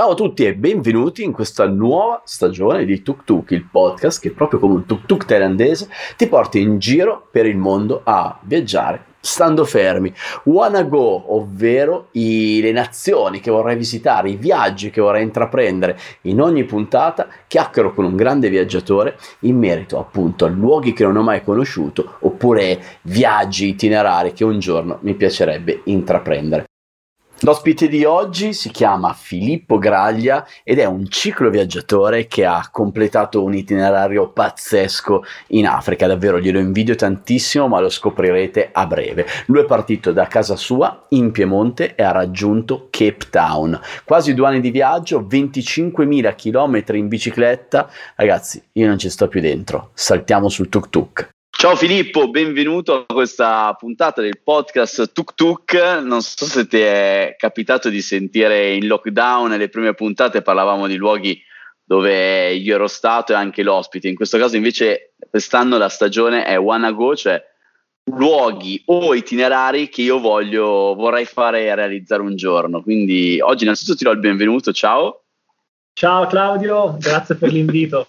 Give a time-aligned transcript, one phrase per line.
[0.00, 4.30] Ciao a tutti e benvenuti in questa nuova stagione di Tuk Tuk, il podcast che
[4.30, 9.04] proprio come un tuk tuk thailandese ti porta in giro per il mondo a viaggiare
[9.20, 10.10] stando fermi.
[10.44, 15.98] Wanna go, ovvero i, le nazioni che vorrei visitare, i viaggi che vorrei intraprendere.
[16.22, 21.18] In ogni puntata chiacchiero con un grande viaggiatore in merito appunto a luoghi che non
[21.18, 26.69] ho mai conosciuto oppure viaggi itinerari che un giorno mi piacerebbe intraprendere.
[27.42, 33.54] L'ospite di oggi si chiama Filippo Graglia ed è un cicloviaggiatore che ha completato un
[33.54, 39.26] itinerario pazzesco in Africa, davvero glielo invidio tantissimo, ma lo scoprirete a breve.
[39.46, 43.80] Lui è partito da casa sua in Piemonte e ha raggiunto Cape Town.
[44.04, 47.88] Quasi due anni di viaggio, 25.000 km in bicicletta.
[48.16, 51.30] Ragazzi, io non ci sto più dentro, saltiamo sul tuk tuk.
[51.60, 55.74] Ciao Filippo, benvenuto a questa puntata del podcast Tuk Tuk.
[56.02, 60.96] Non so se ti è capitato di sentire in lockdown le prime puntate parlavamo di
[60.96, 61.38] luoghi
[61.84, 64.08] dove io ero stato e anche l'ospite.
[64.08, 67.38] In questo caso invece quest'anno la stagione è Wanna Go, cioè
[68.04, 72.80] luoghi o itinerari che io voglio, vorrei fare e realizzare un giorno.
[72.80, 75.24] Quindi oggi innanzitutto ti do il benvenuto, ciao.
[75.92, 78.08] Ciao Claudio, grazie per l'invito.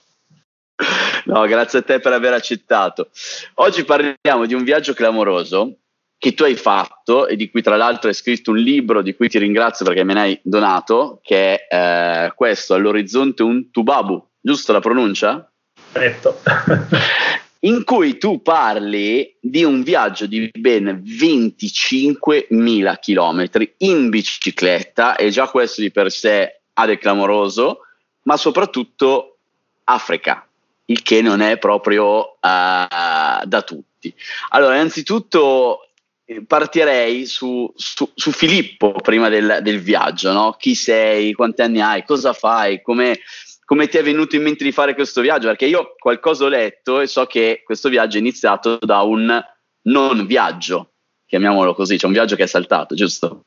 [1.26, 3.10] No, grazie a te per aver accettato.
[3.56, 5.78] Oggi parliamo di un viaggio clamoroso
[6.18, 9.28] che tu hai fatto e di cui tra l'altro hai scritto un libro di cui
[9.28, 14.72] ti ringrazio perché me ne hai donato, che è eh, questo, All'orizzonte un tubabu, giusto
[14.72, 15.52] la pronuncia?
[15.92, 16.40] Corretto.
[17.64, 25.48] in cui tu parli di un viaggio di ben 25.000 km in bicicletta e già
[25.48, 27.80] questo di per sé ha del clamoroso,
[28.24, 29.38] ma soprattutto
[29.86, 30.46] Africa
[30.86, 34.14] il che non è proprio uh, da tutti.
[34.50, 35.90] Allora, innanzitutto
[36.26, 40.56] eh, partirei su, su, su Filippo prima del, del viaggio, no?
[40.58, 43.20] Chi sei, quanti anni hai, cosa fai, come,
[43.66, 45.48] come ti è venuto in mente di fare questo viaggio?
[45.48, 49.42] Perché io qualcosa ho letto e so che questo viaggio è iniziato da un
[49.84, 50.94] non viaggio,
[51.26, 53.46] chiamiamolo così, cioè un viaggio che è saltato, giusto?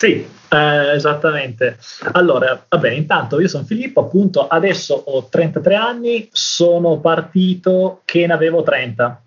[0.00, 1.76] Sì, eh, esattamente.
[2.12, 8.26] Allora, va bene, intanto io sono Filippo, appunto, adesso ho 33 anni, sono partito che
[8.26, 9.22] ne avevo 30.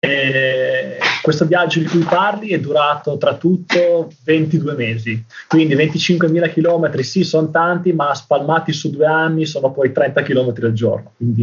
[0.00, 7.00] E questo viaggio di cui parli è durato tra tutto 22 mesi, quindi 25.000 km
[7.00, 11.42] sì, sono tanti, ma spalmati su due anni sono poi 30 km al giorno, quindi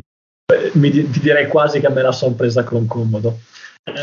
[0.54, 0.72] eh,
[1.10, 3.40] ti direi quasi che me la sono presa con comodo.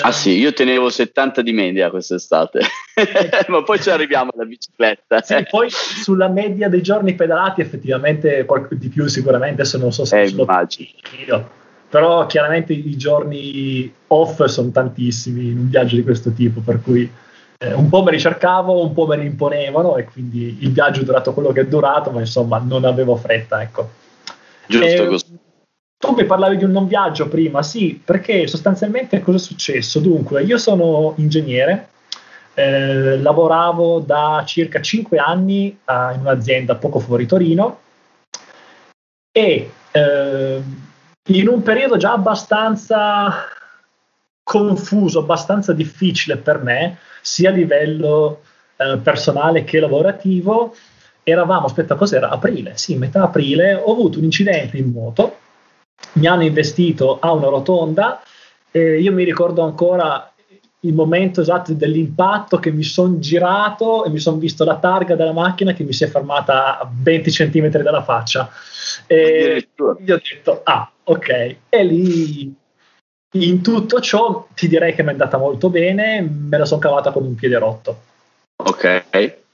[0.01, 2.61] Ah sì, io tenevo 70 di media quest'estate,
[3.49, 5.23] ma poi ci arriviamo alla bicicletta.
[5.23, 10.05] Sì, poi sulla media dei giorni pedalati effettivamente qualche di più sicuramente, se non so
[10.05, 11.65] se eh, immagino.
[11.89, 17.09] Però chiaramente i giorni off sono tantissimi in un viaggio di questo tipo, per cui
[17.59, 21.01] eh, un po' me li cercavo, un po' me li imponevano e quindi il viaggio
[21.01, 23.91] è durato quello che è durato, ma insomma non avevo fretta, ecco.
[24.67, 25.39] Giusto e, eh, così.
[25.99, 29.99] Tu mi parlavi di un non viaggio prima, sì, perché sostanzialmente cosa è successo?
[29.99, 31.89] Dunque, io sono ingegnere,
[32.53, 37.81] eh, lavoravo da circa 5 anni eh, in un'azienda poco fuori Torino
[39.33, 40.63] e eh,
[41.29, 43.47] in un periodo già abbastanza
[44.43, 48.43] confuso, abbastanza difficile per me, sia a livello
[48.77, 50.75] eh, personale che lavorativo,
[51.23, 52.29] eravamo, aspetta, cos'era?
[52.29, 55.45] Aprile, sì, metà aprile, ho avuto un incidente in moto
[56.15, 58.23] mi hanno investito a una rotonda
[58.71, 60.31] e io mi ricordo ancora
[60.81, 65.33] il momento esatto dell'impatto che mi sono girato e mi sono visto la targa della
[65.33, 68.49] macchina che mi si è fermata a 20 cm dalla faccia.
[69.07, 71.57] E gli ho detto ah ok.
[71.69, 72.55] E lì
[73.33, 77.11] in tutto ciò ti direi che mi è andata molto bene me la sono cavata
[77.11, 78.01] con un piede rotto.
[78.57, 79.05] Ok.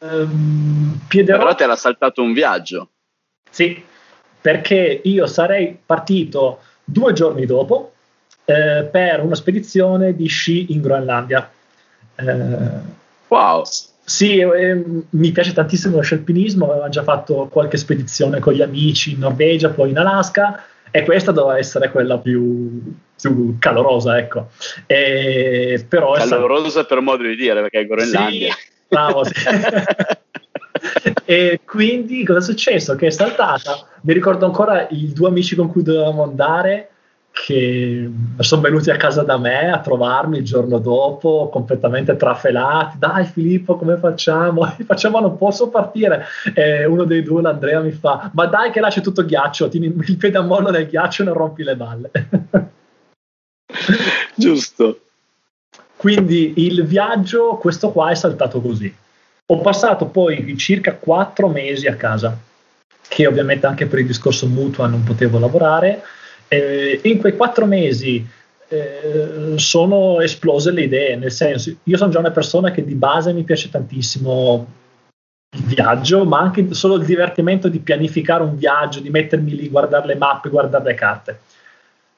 [0.01, 1.57] Um, piede però rotto.
[1.57, 2.89] ti era saltato un viaggio.
[3.49, 3.91] Sì
[4.43, 7.93] perché io sarei partito due giorni dopo
[8.45, 11.49] eh, per una spedizione di sci in Groenlandia.
[12.17, 12.25] Eh,
[13.29, 13.63] wow!
[14.05, 19.13] Sì, eh, mi piace tantissimo lo scialpinismo, avevamo già fatto qualche spedizione con gli amici
[19.13, 22.83] in Norvegia, poi in Alaska, e questa doveva essere quella più,
[23.19, 24.49] più calorosa, ecco.
[24.87, 26.87] E, però calorosa stato...
[26.89, 28.53] per modo di dire, perché è Groenlandia.
[28.53, 29.33] Sì, bravo, sì.
[31.25, 32.95] e quindi cosa è successo?
[32.95, 33.87] Che è saltata.
[34.03, 36.89] Mi ricordo ancora i due amici con cui dovevamo andare
[37.33, 38.11] che
[38.41, 43.77] sono venuti a casa da me a trovarmi il giorno dopo completamente trafelati dai Filippo
[43.77, 44.67] come facciamo?
[44.85, 48.91] facciamo non posso partire e uno dei due l'Andrea mi fa ma dai che là
[48.91, 52.11] c'è tutto ghiaccio tieni il piede a mollo nel ghiaccio e non rompi le balle
[54.35, 55.01] giusto
[55.97, 58.95] quindi il viaggio questo qua è saltato così
[59.53, 62.37] ho passato poi circa quattro mesi a casa,
[63.07, 66.03] che ovviamente anche per il discorso mutua non potevo lavorare.
[66.49, 68.27] Eh, in quei quattro mesi
[68.69, 73.35] eh, sono esplose le idee, nel senso, io sono già una persona che di base
[73.35, 74.67] mi piace tantissimo
[75.55, 80.07] il viaggio, ma anche solo il divertimento di pianificare un viaggio, di mettermi lì, guardare
[80.07, 81.41] le mappe, guardare le carte.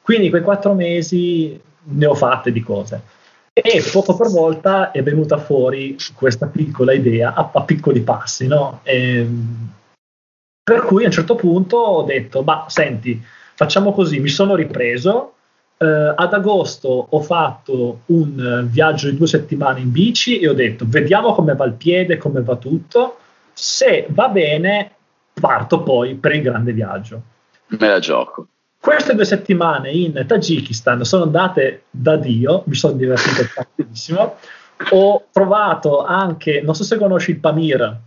[0.01, 3.23] Quindi quei quattro mesi ne ho fatte di cose.
[3.57, 8.81] E poco per volta è venuta fuori questa piccola idea a, a piccoli passi, no?
[8.83, 9.73] E, ehm,
[10.65, 13.23] per cui a un certo punto ho detto, ma senti,
[13.55, 15.35] facciamo così, mi sono ripreso,
[15.77, 20.85] eh, ad agosto ho fatto un viaggio di due settimane in bici e ho detto,
[20.89, 23.19] vediamo come va il piede, come va tutto,
[23.53, 24.91] se va bene
[25.33, 27.23] parto poi per il grande viaggio.
[27.67, 28.49] Me la gioco.
[28.85, 34.37] Queste due settimane in Tagikistan sono andate da Dio, mi sono divertito tantissimo.
[34.91, 37.99] Ho trovato anche, non so se conosci il Pamir,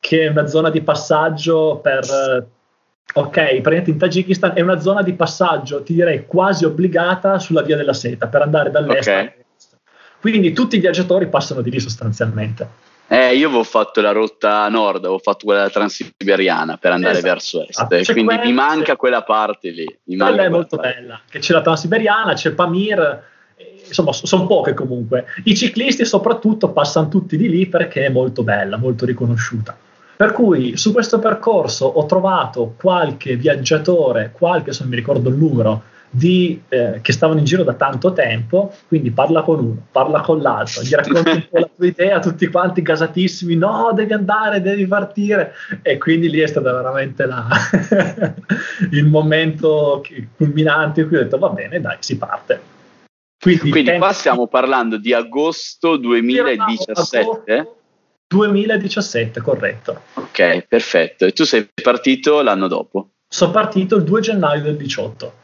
[0.00, 2.46] che è una zona di passaggio per...
[3.12, 7.76] Ok, praticamente in Tagikistan è una zona di passaggio, ti direi quasi obbligata sulla via
[7.76, 9.08] della seta per andare dall'est.
[9.08, 9.32] Okay.
[10.18, 12.66] Quindi tutti i viaggiatori passano di lì sostanzialmente.
[13.12, 17.28] Eh, io avevo fatto la rotta nord, avevo fatto quella transiberiana per andare esatto.
[17.28, 19.84] verso est, ah, quindi quella, mi manca quella parte lì.
[20.04, 20.94] Mi quella è molto parte.
[20.94, 23.22] bella, che c'è la transiberiana, c'è Pamir,
[23.54, 25.26] eh, insomma sono poche comunque.
[25.44, 29.76] I ciclisti soprattutto passano tutti di lì perché è molto bella, molto riconosciuta.
[30.16, 35.34] Per cui su questo percorso ho trovato qualche viaggiatore, qualche, se non mi ricordo il
[35.34, 35.82] numero,
[36.14, 40.42] di, eh, che stavano in giro da tanto tempo, quindi parla con uno, parla con
[40.42, 44.86] l'altro, gli racconti un po' la tua idea, tutti quanti gasatissimi, no, devi andare, devi
[44.86, 47.48] partire, e quindi lì è stato veramente la,
[48.92, 50.04] il momento
[50.36, 52.60] culminante in cui ho detto va bene, dai, si parte.
[53.40, 57.18] Quindi, quindi qua stiamo parlando di agosto 2017?
[57.18, 57.76] Agosto
[58.28, 60.02] 2017, corretto.
[60.14, 61.24] Ok, perfetto.
[61.24, 63.08] E tu sei partito l'anno dopo?
[63.26, 65.40] Sono partito il 2 gennaio del 18.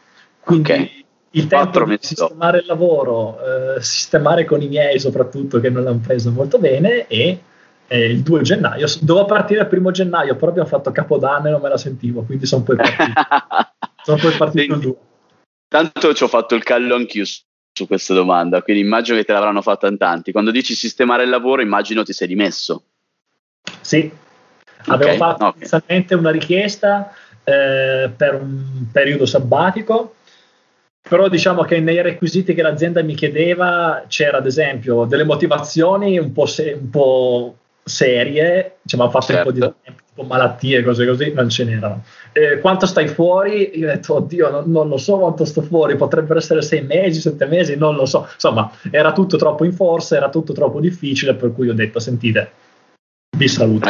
[0.48, 1.04] Quindi okay.
[1.32, 3.38] il tempo di sistemare il lavoro,
[3.76, 7.38] eh, sistemare con i miei soprattutto che non l'hanno preso molto bene e
[7.86, 11.60] eh, il 2 gennaio, dovevo partire il primo gennaio, però abbiamo fatto Capodanno e non
[11.60, 13.12] me la sentivo, quindi sono poi partito.
[14.04, 14.96] sono poi partito il 2.
[15.68, 19.60] Tanto ci ho fatto il callo anch'io su questa domanda, quindi immagino che te l'avranno
[19.60, 20.32] fatta in tanti.
[20.32, 22.84] Quando dici sistemare il lavoro, immagino ti sei dimesso.
[23.82, 24.10] Sì,
[24.86, 25.58] avevo okay, fatto okay.
[25.58, 27.12] inizialmente una richiesta
[27.44, 30.14] eh, per un periodo sabbatico
[31.08, 36.32] però diciamo che nei requisiti che l'azienda mi chiedeva c'era ad esempio delle motivazioni un
[36.32, 37.56] po', se- un po
[37.88, 39.38] serie, cioè mi hanno fatto certo.
[39.38, 40.02] un po' di certo.
[40.08, 42.04] tipo malattie, cose così, non ce n'erano.
[42.32, 43.78] Eh, quanto stai fuori?
[43.78, 47.20] Io ho detto, oddio, non, non, lo so quanto sto fuori, potrebbero essere sei mesi,
[47.20, 48.28] sette mesi, non lo so.
[48.32, 52.50] Insomma, era tutto troppo in forza, era tutto troppo difficile, per cui ho detto, sentite,
[53.36, 53.88] vi saluto.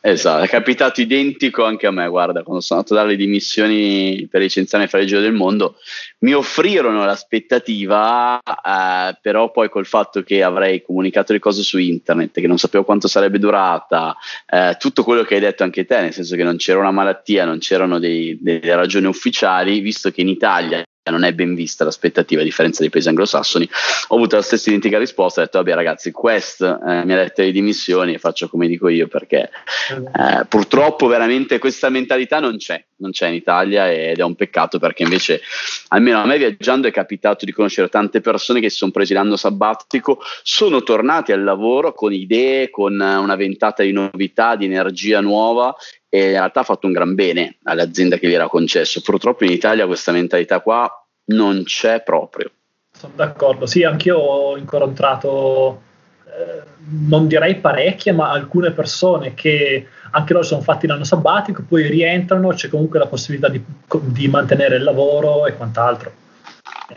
[0.00, 4.28] Esatto, è capitato identico anche a me, guarda, quando sono andato a dare le dimissioni
[4.30, 5.74] per licenziare fare il giro del mondo,
[6.20, 12.38] mi offrirono l'aspettativa, eh, però poi col fatto che avrei comunicato le cose su internet,
[12.40, 14.16] che non sapevo quanto sarebbe durata,
[14.48, 17.44] eh, tutto quello che hai detto anche te, nel senso che non c'era una malattia,
[17.44, 22.40] non c'erano dei, delle ragioni ufficiali, visto che in Italia non è ben vista l'aspettativa
[22.40, 23.68] a differenza dei paesi anglosassoni,
[24.08, 27.52] ho avuto la stessa identica risposta, ho detto vabbè ragazzi questa la mia lettera di
[27.52, 29.50] dimissioni faccio come dico io perché
[29.90, 34.78] eh, purtroppo veramente questa mentalità non c'è, non c'è in Italia ed è un peccato
[34.78, 35.40] perché invece
[35.88, 39.36] almeno a me viaggiando è capitato di conoscere tante persone che si sono presi l'anno
[39.36, 45.74] sabbatico, sono tornati al lavoro con idee, con una ventata di novità, di energia nuova
[46.08, 49.00] e in realtà ha fatto un gran bene all'azienda che gli era concesso.
[49.02, 50.90] Purtroppo in Italia questa mentalità qua
[51.26, 52.50] non c'è proprio.
[52.90, 55.82] Sono d'accordo, sì, anch'io ho incontrato,
[56.26, 56.62] eh,
[57.06, 62.48] non direi parecchie, ma alcune persone che anche loro sono fatti l'anno sabbatico, poi rientrano,
[62.48, 63.62] c'è comunque la possibilità di,
[64.00, 66.12] di mantenere il lavoro e quant'altro.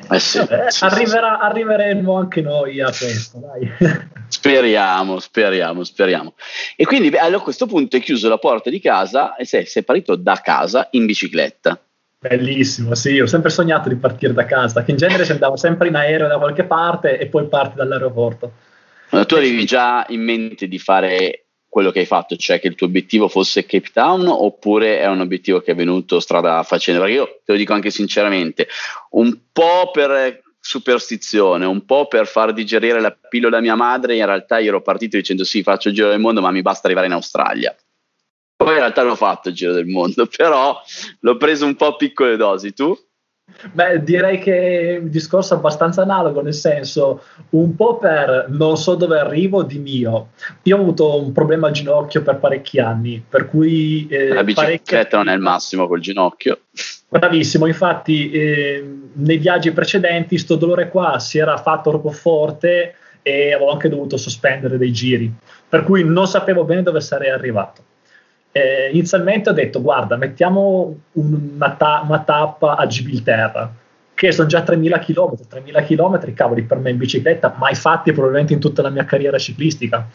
[0.09, 1.45] Eh sì, Vabbè, sì, arriverà, sì.
[1.45, 3.69] Arriveremo anche noi a questo, dai.
[4.27, 6.33] Speriamo, speriamo, speriamo.
[6.77, 9.83] E quindi beh, a questo punto hai chiuso la porta di casa e sei, sei
[9.83, 11.77] partito da casa in bicicletta.
[12.19, 15.89] Bellissimo, sì, ho sempre sognato di partire da casa, che in genere si andava sempre
[15.89, 18.51] in aereo da qualche parte e poi parti dall'aeroporto.
[19.09, 22.75] Ma tu avevi già in mente di fare quello che hai fatto, cioè che il
[22.75, 26.99] tuo obiettivo fosse Cape Town oppure è un obiettivo che è venuto strada facendo?
[26.99, 28.67] Perché io te lo dico anche sinceramente,
[29.11, 34.25] un po' per superstizione, un po' per far digerire la pillola a mia madre, in
[34.25, 37.07] realtà io ero partito dicendo sì, faccio il giro del mondo, ma mi basta arrivare
[37.07, 37.73] in Australia.
[38.57, 40.77] Poi in realtà l'ho fatto il giro del mondo, però
[41.21, 42.73] l'ho preso un po' a piccole dosi.
[42.73, 42.93] Tu?
[43.71, 47.21] Beh, direi che il discorso è abbastanza analogo, nel senso,
[47.51, 50.29] un po' per non so dove arrivo di mio.
[50.63, 54.07] Io ho avuto un problema al ginocchio per parecchi anni, per cui...
[54.09, 56.59] Eh, La bicicletta non è il massimo col ginocchio.
[57.09, 63.53] Bravissimo, infatti eh, nei viaggi precedenti sto dolore qua si era fatto troppo forte e
[63.53, 65.31] avevo anche dovuto sospendere dei giri,
[65.67, 67.83] per cui non sapevo bene dove sarei arrivato
[68.51, 73.73] eh, inizialmente ho detto guarda mettiamo una, ta- una tappa a Gibilterra
[74.13, 78.53] che sono già 3.000 km 3.000 km cavoli per me in bicicletta mai fatti probabilmente
[78.53, 80.07] in tutta la mia carriera ciclistica.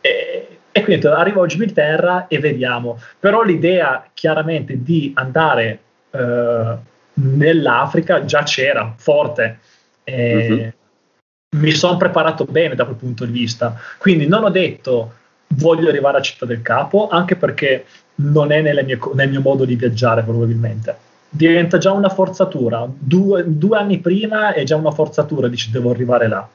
[0.00, 2.98] E, e quindi arrivo a Gibilterra e vediamo.
[3.20, 5.78] Però l'idea chiaramente di andare
[6.10, 6.76] eh,
[7.14, 9.60] nell'Africa già c'era forte
[10.02, 11.62] e, mm-hmm.
[11.62, 13.78] mi sono preparato bene da quel punto di vista.
[13.98, 15.12] Quindi non ho detto
[15.56, 17.84] voglio arrivare a Città del Capo, anche perché
[18.16, 20.96] non è mie, nel mio modo di viaggiare probabilmente.
[21.28, 22.86] Diventa già una forzatura.
[22.88, 26.48] Due, due, anni prima è già una forzatura, dici devo arrivare là.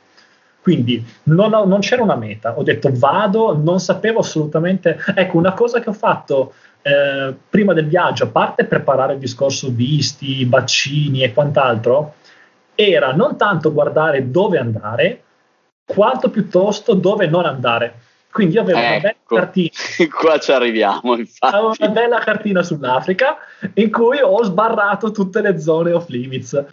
[0.62, 4.98] Quindi non, ho, non, c'era una meta, ho detto vado, non sapevo assolutamente.
[5.16, 9.70] Ecco, una cosa che ho fatto eh, prima del viaggio, a parte preparare il discorso
[9.70, 12.16] visti, vaccini e quant'altro,
[12.76, 15.24] era non tanto guardare dove andare,
[15.86, 17.94] quanto piuttosto dove non andare
[18.32, 19.36] quindi io avevo ecco, una bella ecco.
[19.36, 19.70] cartina.
[20.20, 21.56] Qua ci arriviamo, infatti.
[21.56, 23.38] Avevo una bella cartina sull'Africa
[23.76, 26.64] in cui ho sbarrato tutte le zone off limits.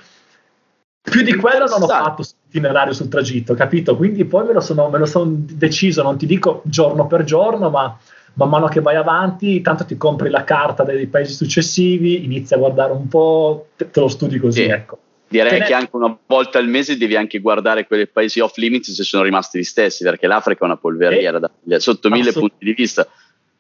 [1.01, 3.97] Più di quello non ho fatto itinerario sul tragitto, capito?
[3.97, 7.71] Quindi poi me lo sono, me lo sono deciso, non ti dico giorno per giorno,
[7.71, 7.97] ma
[8.35, 12.59] man mano che vai avanti, tanto ti compri la carta dei paesi successivi, inizi a
[12.59, 14.69] guardare un po', te, te lo studi così, sì.
[14.69, 14.99] ecco.
[15.29, 19.03] Direi che anche una volta al mese devi anche guardare quei paesi off limits se
[19.03, 22.73] sono rimasti gli stessi, perché l'Africa è una polveriera eh, da, sotto mille punti di
[22.73, 23.07] vista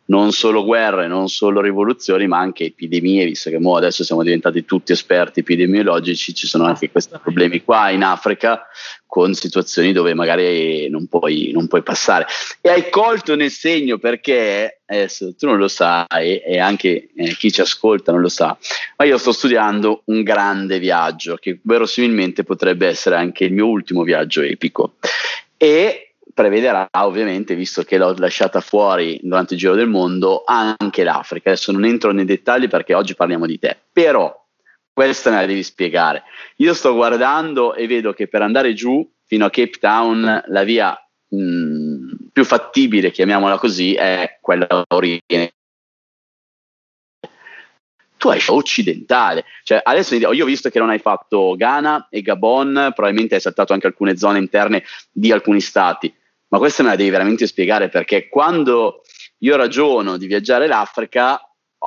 [0.07, 4.93] non solo guerre, non solo rivoluzioni, ma anche epidemie, visto che adesso siamo diventati tutti
[4.93, 8.67] esperti epidemiologici, ci sono anche questi problemi qua in Africa
[9.07, 12.27] con situazioni dove magari non puoi, non puoi passare.
[12.61, 17.51] E hai colto nel segno perché, adesso tu non lo sai e anche eh, chi
[17.51, 18.57] ci ascolta non lo sa,
[18.97, 24.03] ma io sto studiando un grande viaggio che verosimilmente potrebbe essere anche il mio ultimo
[24.03, 24.97] viaggio epico.
[25.57, 26.06] E
[26.37, 31.49] prevederà ovviamente, visto che l'ho lasciata fuori durante il giro del mondo, anche l'Africa.
[31.49, 34.31] Adesso non entro nei dettagli perché oggi parliamo di te, però
[34.93, 36.25] questa me la devi spiegare.
[36.57, 40.95] Io sto guardando e vedo che per andare giù fino a Cape Town la via
[41.27, 45.53] mh, più fattibile, chiamiamola così, è quella orientale
[48.19, 49.45] tu hai occidentale.
[49.63, 53.73] Cioè, adesso io ho visto che non hai fatto Ghana e Gabon, probabilmente hai saltato
[53.73, 56.13] anche alcune zone interne di alcuni stati
[56.49, 59.03] ma questa me la devi veramente spiegare perché quando
[59.39, 61.41] io ragiono di viaggiare l'Africa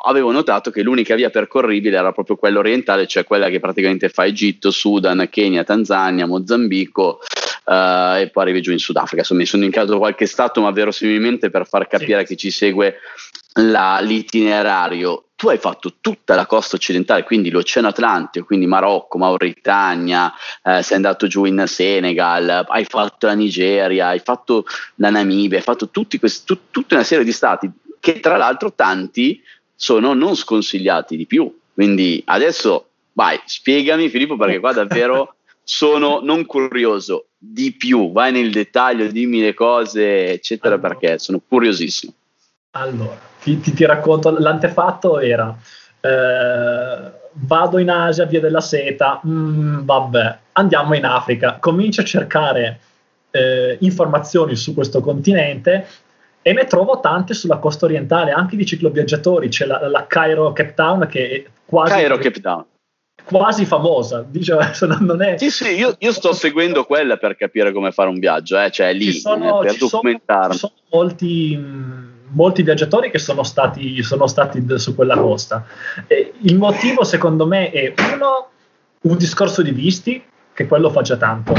[0.06, 4.26] avevo notato che l'unica via percorribile era proprio quella orientale, cioè quella che praticamente fa
[4.26, 7.20] Egitto, Sudan, Kenya, Tanzania, Mozambico
[7.66, 9.22] uh, e poi arrivi giù in Sudafrica.
[9.22, 12.24] Insomma, mi sono indicato qualche stato, ma verosimilmente per far capire sì.
[12.24, 12.98] a chi ci segue
[13.56, 20.34] la, l'itinerario tu hai fatto tutta la costa occidentale, quindi l'Oceano Atlantico, quindi Marocco, Mauritania,
[20.62, 24.66] eh, sei andato giù in Senegal, hai fatto la Nigeria, hai fatto
[24.96, 29.42] la Namibia, hai fatto questi, tut, tutta una serie di stati che tra l'altro tanti
[29.74, 31.58] sono non sconsigliati di più.
[31.74, 38.52] Quindi adesso vai, spiegami Filippo perché qua davvero sono non curioso di più, vai nel
[38.52, 40.90] dettaglio, dimmi le cose, eccetera, allora.
[40.90, 42.14] perché sono curiosissimo.
[42.72, 45.56] Allora, ti, ti, ti racconto, l'antefatto era
[46.02, 52.80] eh, vado in Asia, via della seta, mm, vabbè, andiamo in Africa, comincio a cercare
[53.32, 55.88] eh, informazioni su questo continente
[56.42, 60.74] e ne trovo tante sulla costa orientale, anche di cicloviaggiatori, c'è la, la Cairo Cape
[60.74, 61.94] Town che è quasi...
[61.94, 62.66] Cairo Cape Town
[63.26, 64.26] quasi famosa.
[64.28, 64.62] Diciamo,
[65.02, 65.38] non è...
[65.38, 68.92] Sì, sì, io, io, sto seguendo quella per capire come fare un viaggio, eh, cioè
[68.94, 70.54] lì sono, eh, per documentarmi.
[70.54, 71.56] Ci sono molti,
[72.30, 75.66] molti viaggiatori che sono stati, sono stati su quella costa.
[76.08, 78.50] E il motivo, secondo me, è uno,
[79.02, 80.24] un discorso di visti,
[80.60, 81.54] che quello fa già tanto.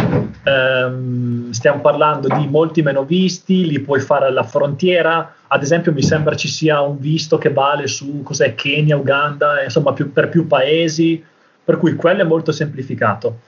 [0.44, 5.36] Um, stiamo parlando di molti meno visti, li puoi fare alla frontiera.
[5.46, 9.94] Ad esempio, mi sembra ci sia un visto che vale su cos'è, Kenya, Uganda, insomma,
[9.94, 11.24] più, per più paesi,
[11.64, 13.38] per cui quello è molto semplificato.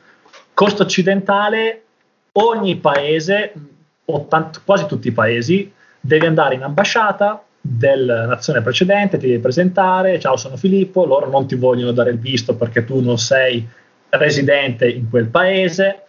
[0.54, 1.82] Costo occidentale,
[2.32, 3.52] ogni paese,
[4.06, 5.70] 80, quasi tutti i paesi,
[6.02, 11.46] devi andare in ambasciata della nazione precedente, ti devi presentare, ciao sono Filippo, loro non
[11.46, 13.66] ti vogliono dare il visto perché tu non sei
[14.08, 16.02] residente in quel paese.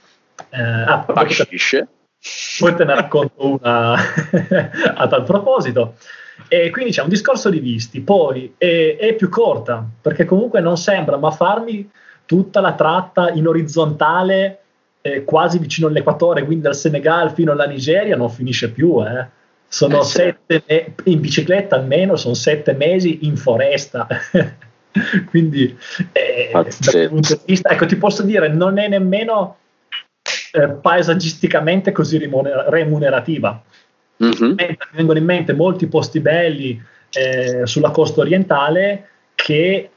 [0.49, 1.87] Eh, ah, poi, te,
[2.59, 3.93] poi te ne racconto una
[4.95, 5.95] a tal proposito.
[6.47, 10.77] E quindi c'è un discorso di visti, poi è, è, più corta, perché comunque non
[10.77, 11.87] sembra, ma farmi
[12.25, 14.59] tutta la tratta in orizzontale
[15.01, 18.99] eh, quasi vicino all'equatore, quindi dal Senegal fino alla Nigeria, non finisce più.
[19.05, 19.41] Eh.
[19.73, 24.07] Sono eh, sette, me- in bicicletta almeno, sono sette mesi in foresta.
[25.25, 25.75] quindi,
[26.11, 29.57] eh, dal punto di vista, ecco, ti posso dire, non è nemmeno
[30.51, 33.63] eh, paesaggisticamente così remunerativa.
[34.23, 34.53] Mm-hmm.
[34.55, 36.79] Mi vengono in mente molti posti belli
[37.11, 39.89] eh, sulla costa orientale che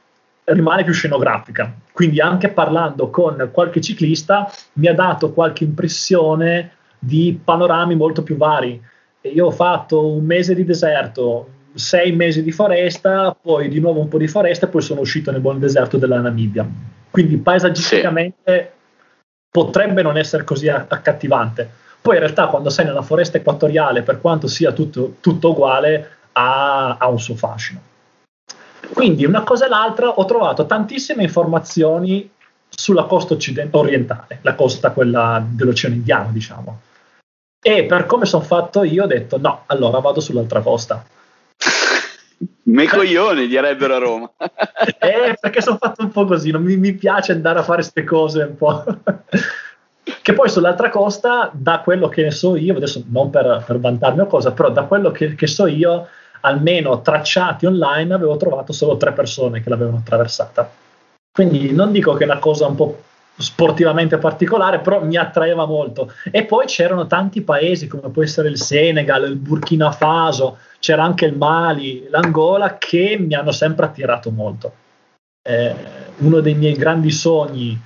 [0.44, 1.70] rimane più scenografica.
[1.92, 8.38] Quindi anche parlando con qualche ciclista mi ha dato qualche impressione di panorami molto più
[8.38, 8.82] vari.
[9.34, 14.08] Io ho fatto un mese di deserto, sei mesi di foresta, poi di nuovo un
[14.08, 16.66] po' di foresta e poi sono uscito nel buon deserto della Namibia.
[17.10, 19.26] Quindi paesaggisticamente sì.
[19.50, 21.68] potrebbe non essere così accattivante.
[22.00, 26.96] Poi in realtà quando sei nella foresta equatoriale, per quanto sia tutto, tutto uguale, ha,
[26.98, 27.80] ha un suo fascino.
[28.92, 32.30] Quindi una cosa e l'altra ho trovato tantissime informazioni
[32.68, 36.80] sulla costa occident- orientale, la costa quella dell'Oceano Indiano, diciamo.
[37.68, 41.04] E per come sono fatto io ho detto no, allora vado sull'altra costa.
[42.62, 44.30] Me coglioni direbbero a Roma.
[45.00, 48.04] eh, perché sono fatto un po' così, non mi, mi piace andare a fare queste
[48.04, 48.84] cose un po'.
[50.22, 54.26] che poi sull'altra costa, da quello che so io, adesso non per, per vantarmi o
[54.26, 56.06] cosa, però da quello che, che so io,
[56.42, 60.70] almeno tracciati online, avevo trovato solo tre persone che l'avevano attraversata.
[61.32, 63.02] Quindi non dico che è una cosa un po'
[63.36, 66.12] sportivamente particolare, però mi attraeva molto.
[66.30, 71.26] E poi c'erano tanti paesi come può essere il Senegal, il Burkina Faso, c'era anche
[71.26, 74.72] il Mali, l'Angola, che mi hanno sempre attirato molto.
[75.42, 75.74] Eh,
[76.18, 77.80] uno dei miei grandi sogni,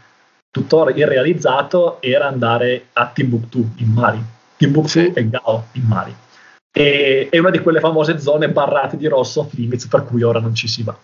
[0.50, 4.22] tuttora irrealizzato, era andare a Timbuktu in Mali.
[4.56, 5.12] Timbuktu sì.
[5.14, 6.14] e Gao in Mali
[6.72, 10.38] e è una di quelle famose zone barrate di rosso off limits per cui ora
[10.40, 10.96] non ci si va.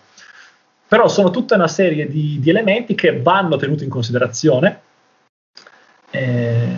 [0.89, 4.81] Però sono tutta una serie di, di elementi che vanno tenuti in considerazione
[6.11, 6.69] eh,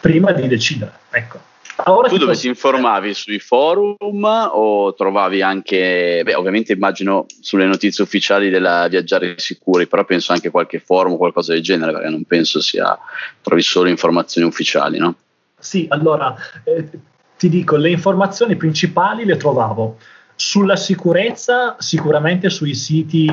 [0.00, 0.92] prima di decidere.
[1.10, 1.54] Ecco.
[1.84, 8.02] Ora tu dove ti informavi sui forum o trovavi anche, beh, ovviamente immagino sulle notizie
[8.02, 12.24] ufficiali della Viaggiare Sicuri, però penso anche qualche forum o qualcosa del genere, perché non
[12.24, 12.98] penso sia,
[13.42, 15.16] trovi solo informazioni ufficiali, no?
[15.58, 16.88] Sì, allora, eh,
[17.36, 19.98] ti dico, le informazioni principali le trovavo
[20.34, 23.26] sulla sicurezza, sicuramente sui siti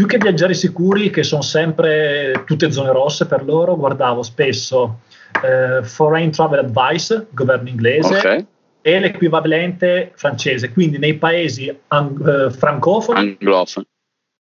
[0.00, 5.00] più che viaggiare sicuri, che sono sempre tutte zone rosse per loro, guardavo spesso
[5.44, 8.46] eh, Foreign Travel Advice, governo inglese, okay.
[8.80, 13.36] e l'equivalente francese, quindi nei paesi ang- eh, francofoni.
[13.38, 13.86] Anglofoni.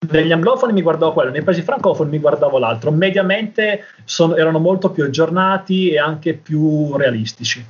[0.10, 2.90] Negli anglofoni mi guardavo quello, nei paesi francofoni mi guardavo l'altro.
[2.90, 7.64] Mediamente sono, erano molto più aggiornati e anche più realistici.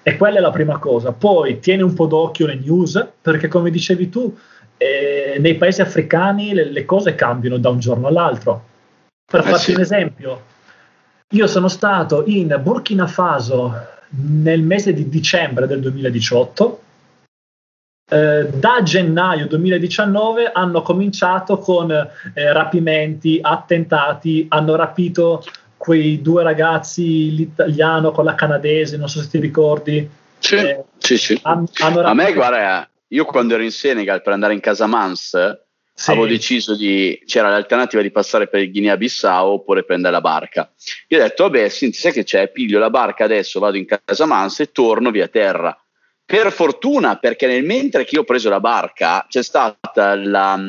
[0.00, 1.10] E quella è la prima cosa.
[1.10, 4.32] Poi tieni un po' d'occhio le news, perché come dicevi tu,
[4.76, 8.64] eh, nei paesi africani le, le, cose cambiano da un giorno all'altro.
[9.24, 9.74] Per eh farti sì.
[9.74, 10.42] un esempio,
[11.30, 13.74] io sono stato in Burkina Faso
[14.10, 16.80] nel mese di dicembre del 2018.
[18.08, 25.42] Eh, da gennaio 2019 hanno cominciato con eh, rapimenti, attentati, hanno rapito
[25.76, 30.08] quei due ragazzi, l'italiano con la canadese, non so se ti ricordi.
[30.38, 31.38] Sì, eh, sì, sì.
[31.42, 36.10] Hanno, hanno A me, guarda, io quando ero in Senegal per andare in Casamance, sì.
[36.10, 40.72] avevo deciso di, c'era l'alternativa di passare per il Guinea-Bissau oppure prendere la barca.
[41.08, 42.50] Io ho detto, vabbè, senti, sai che c'è?
[42.50, 45.76] Piglio la barca adesso, vado in Casamance e torno via terra.
[46.26, 50.60] Per fortuna, perché nel mentre che io ho preso la barca, c'è stata la,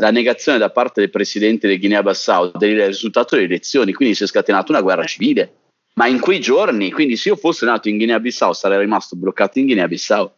[0.00, 4.26] la negazione da parte del presidente del Guinea-Bissau del risultato delle elezioni, quindi si è
[4.26, 5.52] scatenata una guerra civile.
[5.94, 9.66] Ma in quei giorni, quindi se io fossi nato in Guinea-Bissau sarei rimasto bloccato in
[9.66, 10.32] Guinea-Bissau.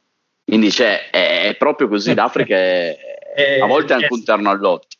[0.46, 2.96] Quindi cioè, è, è proprio così, l'Africa è,
[3.34, 4.96] è a volte è anche un terno all'otto.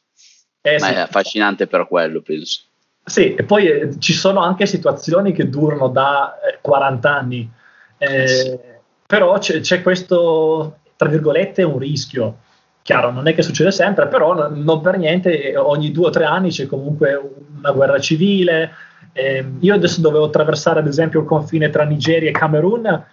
[0.61, 0.93] Eh, ma sì.
[0.93, 2.63] è affascinante per quello, penso.
[3.05, 7.51] Sì, e poi eh, ci sono anche situazioni che durano da 40 eh, anni.
[7.99, 8.75] Eh, sì
[9.07, 12.39] però c'è, c'è questo, tra virgolette, un rischio.
[12.83, 16.51] Chiaro, non è che succede sempre, però non per niente ogni due o tre anni
[16.51, 17.15] c'è comunque
[17.59, 18.73] una guerra civile.
[19.13, 23.05] Eh, io adesso dovevo attraversare ad esempio il confine tra Nigeria e Camerun,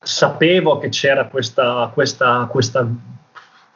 [0.00, 2.88] sapevo che c'era questa, questa, questa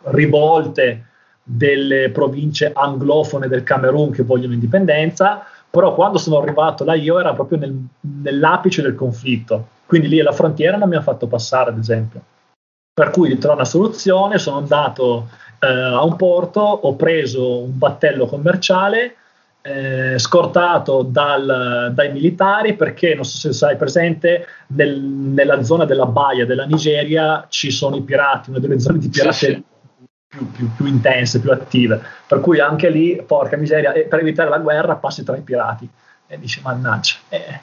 [0.04, 1.06] rivolte
[1.42, 7.34] delle province anglofone del Camerun che vogliono indipendenza, però quando sono arrivato là io era
[7.34, 11.76] proprio nel, nell'apice del conflitto quindi lì alla frontiera non mi ha fatto passare, ad
[11.76, 12.22] esempio.
[12.94, 18.24] Per cui trovo una soluzione, sono andato eh, a un porto, ho preso un battello
[18.24, 19.16] commerciale,
[19.62, 26.06] eh, scortato dal, dai militari perché, non so se sai presente, nel, nella zona della
[26.06, 29.56] baia della Nigeria ci sono i pirati, una delle zone di pirateria.
[29.56, 29.62] Sì,
[29.98, 30.06] sì.
[30.28, 32.02] più, più, più, intense, più attive.
[32.26, 35.88] Per cui anche lì, porca miseria, per evitare la guerra passi tra i pirati.
[36.26, 37.14] E dici, mannaggia.
[37.28, 37.60] Eh,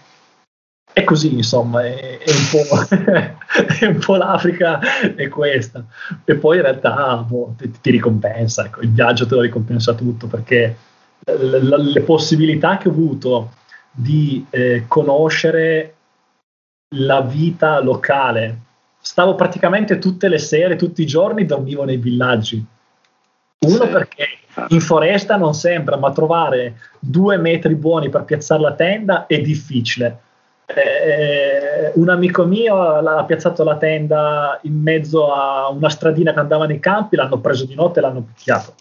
[0.91, 3.35] è così, insomma, è, è, un
[3.79, 4.79] è, un po', l'Africa,
[5.15, 5.83] è questa.
[6.23, 10.27] E poi in realtà boh, ti, ti, ricompensa, ecco, il viaggio te lo ricompensa tutto,
[10.27, 10.75] perché
[11.37, 13.53] le, possibilità che ho avuto
[13.91, 15.95] di eh, conoscere
[16.95, 18.59] la vita locale,
[18.99, 22.63] stavo praticamente tutte le sere, tutti i giorni, dormivo nei villaggi.
[23.61, 23.89] Uno sì.
[23.89, 24.27] perché
[24.69, 30.21] in foresta non sembra, ma trovare due metri buoni per piazzare la tenda è difficile
[30.75, 36.65] eh, un amico mio ha piazzato la tenda in mezzo a una stradina che andava
[36.65, 38.73] nei campi, l'hanno preso di notte e l'hanno picchiato.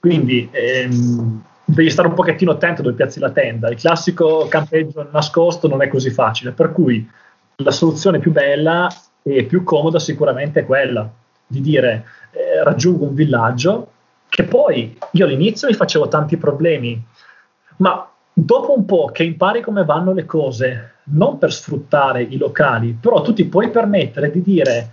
[0.00, 3.68] Quindi ehm, devi stare un pochettino attento dove piazzi la tenda.
[3.68, 7.06] Il classico campeggio nascosto non è così facile, per cui
[7.56, 8.88] la soluzione più bella
[9.22, 11.08] e più comoda sicuramente è quella
[11.46, 13.92] di dire eh, raggiungo un villaggio
[14.28, 17.02] che poi io all'inizio mi facevo tanti problemi,
[17.78, 22.96] ma dopo un po' che impari come vanno le cose, non per sfruttare i locali,
[22.98, 24.92] però tu ti puoi permettere di dire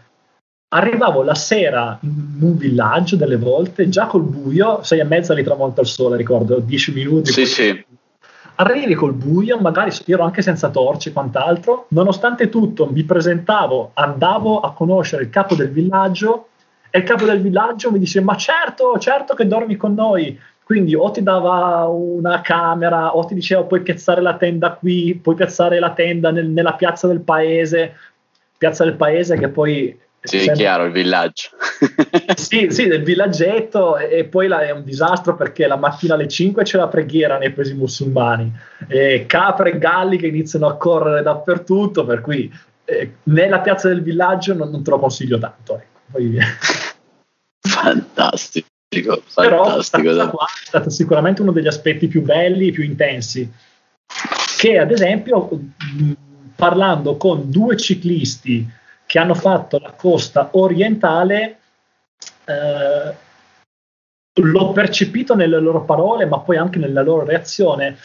[0.75, 5.43] arrivavo la sera in un villaggio delle volte, già col buio, sei e mezza li
[5.43, 7.31] tramonta il sole, ricordo, dieci minuti.
[7.31, 7.85] Sì, sì.
[8.55, 14.59] Arrivi col buio, magari ero anche senza torce e quant'altro, nonostante tutto mi presentavo, andavo
[14.59, 16.49] a conoscere il capo del villaggio
[16.89, 20.95] e il capo del villaggio mi dice ma certo, certo che dormi con noi, quindi
[20.95, 25.79] o ti dava una camera o ti diceva puoi piazzare la tenda qui, puoi piazzare
[25.79, 27.93] la tenda nel, nella piazza del paese,
[28.57, 30.03] piazza del paese che poi...
[30.25, 31.49] Sì, è chiaro, il villaggio.
[32.35, 36.63] sì, sì, del villaggetto e, poi la, è un disastro perché la mattina alle 5
[36.63, 38.51] c'è la preghiera nei paesi musulmani,
[38.87, 42.51] e capre e galli che iniziano a correre dappertutto, per cui
[42.85, 45.75] eh, nella piazza del villaggio non, non te lo consiglio tanto.
[45.75, 45.99] Ecco.
[46.11, 46.37] Poi...
[47.61, 48.67] Fantastico
[49.25, 50.01] fantastico.
[50.03, 53.51] Però qua è stato sicuramente uno degli aspetti più belli, più intensi.
[54.57, 55.49] Che ad esempio,
[56.55, 58.67] parlando con due ciclisti
[59.15, 61.59] che hanno fatto la costa orientale,
[62.43, 63.15] eh,
[64.41, 67.95] l'ho percepito nelle loro parole, ma poi anche nella loro reazione.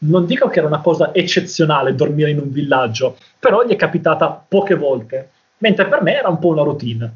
[0.00, 4.44] Non dico che era una cosa eccezionale dormire in un villaggio, però gli è capitata
[4.46, 7.14] poche volte, mentre per me era un po' una routine.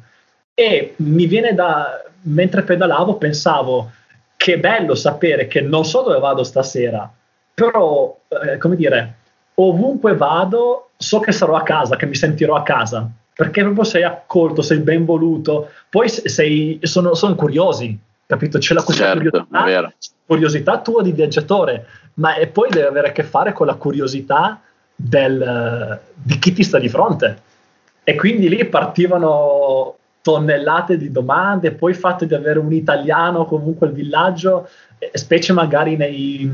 [0.55, 3.91] E mi viene da, mentre pedalavo pensavo
[4.35, 7.07] che bello sapere che non so dove vado stasera,
[7.53, 9.17] però, eh, come dire,
[9.53, 14.03] ovunque vado so che sarò a casa, che mi sentirò a casa, perché proprio sei
[14.03, 18.59] accolto, sei ben voluto, poi sei, sono, sono curiosi, capito?
[18.59, 19.93] C'è la certo, curiosità,
[20.25, 24.61] curiosità, tua di viaggiatore, ma e poi deve avere a che fare con la curiosità
[24.95, 27.41] del, di chi ti sta di fronte.
[28.03, 33.87] E quindi lì partivano tonnellate di domande, poi il fatto di avere un italiano comunque
[33.87, 34.69] al villaggio,
[35.13, 36.49] specie magari nei,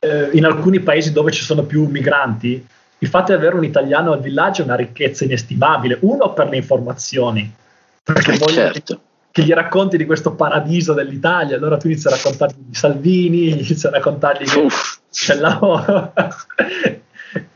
[0.00, 2.66] eh, in alcuni paesi dove ci sono più migranti,
[3.04, 6.56] il fatto di avere un italiano al villaggio è una ricchezza inestimabile, uno per le
[6.56, 7.52] informazioni,
[8.02, 9.00] perché eh, certo.
[9.30, 13.86] che gli racconti di questo paradiso dell'Italia, allora tu inizi a raccontargli di Salvini, inizi
[13.86, 14.66] a raccontargli che
[15.12, 16.12] c'è lavoro.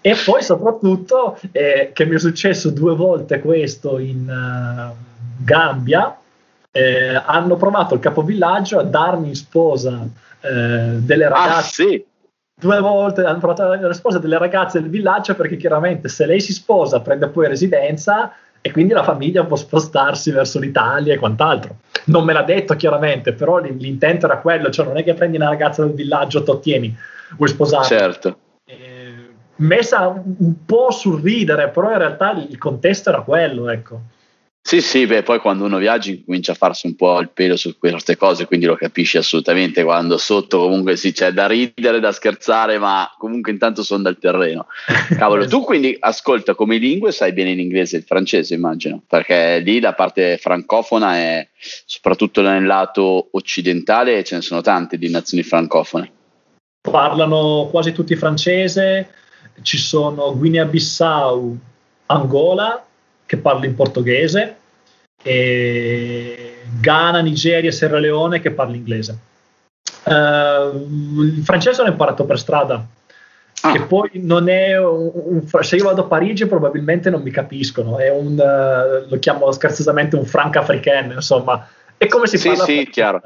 [0.00, 6.18] E poi soprattutto eh, che mi è successo due volte questo in uh, Gambia,
[6.70, 10.06] eh, hanno provato il capovillaggio a darmi in sposa
[10.40, 11.82] eh, delle ah, ragazze.
[11.82, 12.04] Ah, sì.
[12.58, 16.26] Due volte hanno provato a darmi in sposa delle ragazze del villaggio perché chiaramente se
[16.26, 21.18] lei si sposa prende poi residenza e quindi la famiglia può spostarsi verso l'Italia e
[21.18, 21.76] quant'altro.
[22.06, 25.48] Non me l'ha detto chiaramente, però l'intento era quello, cioè non è che prendi una
[25.48, 26.96] ragazza del villaggio, ti ottieni,
[27.36, 27.84] vuoi sposare.
[27.84, 28.38] Certo
[29.58, 34.00] messa un po' sul ridere, però in realtà il contesto era quello, ecco.
[34.60, 37.78] Sì, sì, beh, poi quando uno viaggia comincia a farsi un po' il pelo su
[37.78, 42.78] queste cose, quindi lo capisci assolutamente quando sotto comunque sì, c'è da ridere, da scherzare,
[42.78, 44.66] ma comunque intanto sono dal terreno.
[45.16, 49.80] Cavolo, tu quindi ascolta come lingue sai bene l'inglese e il francese, immagino, perché lì
[49.80, 51.48] la parte francofona è
[51.86, 56.12] soprattutto nel lato occidentale ce ne sono tante di nazioni francofone.
[56.82, 59.14] Parlano quasi tutti francese,
[59.62, 61.58] ci sono Guinea-Bissau,
[62.06, 62.87] Angola,
[63.28, 64.56] che parla in portoghese,
[66.80, 69.18] Ghana, Nigeria, Sierra Leone, che parla inglese.
[70.04, 72.86] Uh, il francese l'ho imparato per strada,
[73.60, 73.72] ah.
[73.72, 77.98] che poi non è un, un, se io vado a Parigi probabilmente non mi capiscono,
[77.98, 82.64] è un, uh, lo chiamo scherzosamente un franco-africain, insomma, è come si sì, parla.
[82.64, 83.20] Sì, chiaro.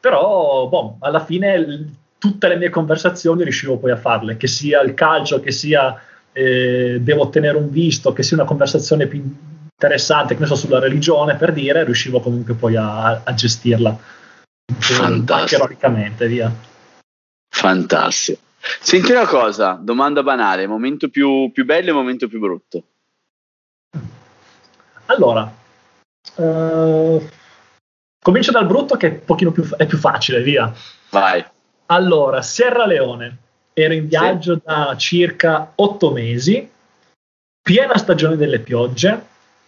[0.00, 4.94] Però, boh, alla fine tutte le mie conversazioni riuscivo poi a farle, che sia il
[4.94, 5.96] calcio, che sia
[6.32, 10.78] eh, devo ottenere un visto, che sia una conversazione più interessante, che ne so, sulla
[10.78, 13.96] religione per dire, riuscivo comunque poi a, a gestirla.
[14.78, 15.62] Fantastico.
[15.62, 16.52] Ironicamente, via.
[17.48, 18.40] Fantastico.
[18.80, 22.84] Senti una cosa, domanda banale, momento più, più bello e momento più brutto.
[25.06, 25.52] Allora,
[26.36, 27.28] uh,
[28.22, 30.72] comincio dal brutto che è più, è più facile, via.
[31.10, 31.44] Vai.
[31.86, 33.38] Allora, Sierra Leone,
[33.72, 34.60] ero in viaggio sì.
[34.64, 36.68] da circa otto mesi,
[37.62, 39.20] piena stagione delle piogge,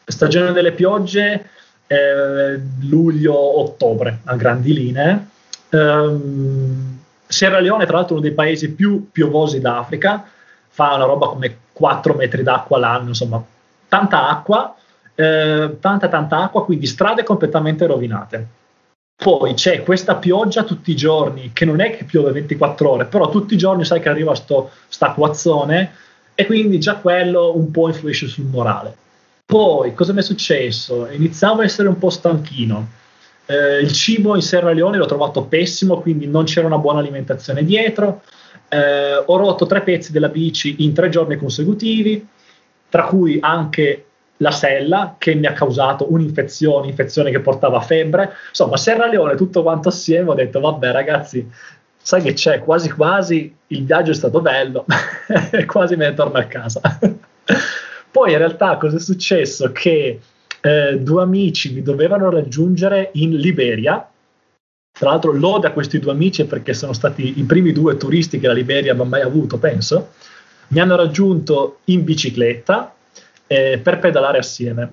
[0.04, 1.48] stagione delle piogge
[1.86, 5.26] eh, luglio-ottobre a grandi linee.
[5.70, 10.28] Um, Sierra Leone, tra l'altro, uno dei paesi più piovosi d'Africa,
[10.68, 13.42] fa una roba come 4 metri d'acqua l'anno, insomma,
[13.88, 14.74] tanta acqua,
[15.14, 18.46] eh, tanta tanta acqua, quindi strade completamente rovinate.
[19.16, 23.28] Poi c'è questa pioggia tutti i giorni, che non è che piove 24 ore, però
[23.30, 25.94] tutti i giorni sai che arriva sto, sta acquazzone
[26.34, 28.96] e quindi già quello un po' influisce sul morale.
[29.46, 31.06] Poi cosa mi è successo?
[31.08, 32.88] Iniziavo a essere un po' stanchino.
[33.46, 37.64] Eh, il cibo in Sierra Leone l'ho trovato pessimo, quindi non c'era una buona alimentazione
[37.64, 38.22] dietro.
[38.68, 42.26] Eh, ho rotto tre pezzi della bici in tre giorni consecutivi,
[42.88, 44.06] tra cui anche
[44.44, 48.34] la sella che mi ha causato un'infezione, infezione che portava febbre.
[48.48, 51.50] Insomma, Sierra Leone, tutto quanto assieme, ho detto, vabbè ragazzi,
[51.96, 54.84] sai che c'è, quasi quasi il viaggio è stato bello
[55.50, 56.80] e quasi me ne torno a casa.
[58.10, 59.72] Poi in realtà cosa è successo?
[59.72, 60.20] Che
[60.60, 64.06] eh, due amici mi dovevano raggiungere in Liberia.
[64.96, 68.46] Tra l'altro lode a questi due amici perché sono stati i primi due turisti che
[68.46, 70.10] la Liberia abbia mai avuto, penso.
[70.68, 72.94] Mi hanno raggiunto in bicicletta
[73.46, 74.90] eh, per pedalare assieme.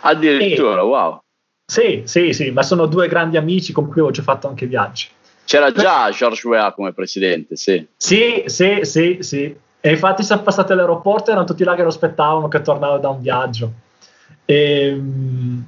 [0.00, 1.20] Addirittura, e, wow.
[1.64, 5.08] Sì, sì, sì, ma sono due grandi amici con cui ho già fatto anche viaggi.
[5.44, 7.86] C'era già George Weah come presidente, sì.
[7.96, 9.56] Sì, sì, sì, sì.
[9.80, 13.08] E infatti siamo passati all'aeroporto e erano tutti là che lo aspettavano che tornavo da
[13.08, 13.72] un viaggio.
[14.44, 15.64] E, ehm,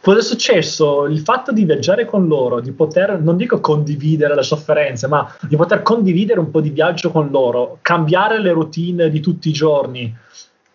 [0.00, 1.04] cosa è successo?
[1.06, 5.56] Il fatto di viaggiare con loro, di poter, non dico condividere le sofferenze, ma di
[5.56, 10.14] poter condividere un po' di viaggio con loro, cambiare le routine di tutti i giorni,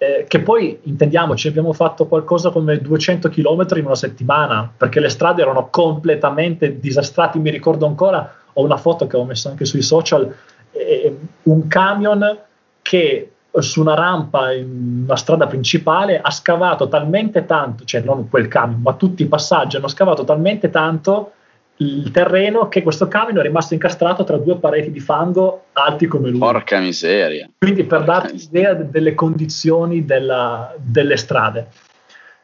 [0.03, 5.09] eh, che poi intendiamoci, abbiamo fatto qualcosa come 200 km in una settimana, perché le
[5.09, 7.37] strade erano completamente disastrate.
[7.37, 10.33] Mi ricordo ancora, ho una foto che ho messo anche sui social,
[10.71, 12.35] eh, un camion
[12.81, 18.47] che su una rampa in una strada principale ha scavato talmente tanto, cioè non quel
[18.47, 21.33] camion, ma tutti i passaggi hanno scavato talmente tanto
[21.82, 26.30] il terreno che questo camion è rimasto incastrato tra due pareti di fango alti come
[26.30, 26.38] lui.
[26.38, 27.50] Porca miseria.
[27.58, 31.67] Quindi per darti l'idea delle condizioni della, delle strade.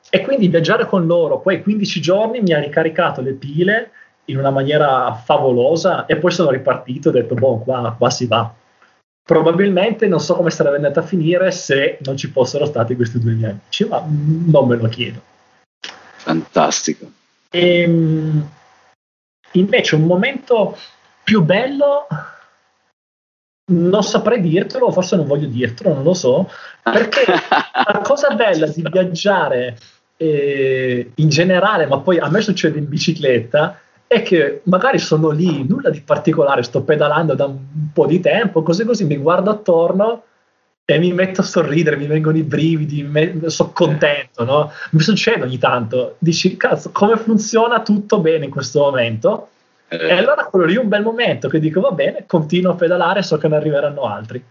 [0.09, 3.91] E quindi viaggiare con loro, poi 15 giorni mi ha ricaricato le pile
[4.25, 8.25] in una maniera favolosa e poi sono ripartito e ho detto, boh, qua, qua si
[8.25, 8.51] va.
[9.23, 13.33] Probabilmente non so come sarebbe andata a finire se non ci fossero stati questi due
[13.33, 15.21] miei amici, ma non me lo chiedo.
[16.15, 17.11] Fantastico.
[17.49, 18.49] Ehm,
[19.51, 20.77] invece un momento
[21.23, 22.07] più bello
[23.69, 26.49] non saprei dirtelo, forse non voglio dirtelo, non lo so,
[26.83, 29.77] perché la cosa bella di viaggiare
[30.15, 35.67] eh, in generale, ma poi a me succede in bicicletta, è che magari sono lì,
[35.67, 40.23] nulla di particolare, sto pedalando da un po' di tempo, così così mi guardo attorno
[40.89, 44.71] e mi metto a sorridere, mi vengono i brividi, me, sono contento, no?
[44.91, 49.49] Mi succede ogni tanto, dici, cazzo, come funziona tutto bene in questo momento?
[49.89, 49.97] Eh.
[49.97, 53.21] E allora quello lì è un bel momento che dico, va bene, continuo a pedalare,
[53.21, 54.41] so che ne arriveranno altri.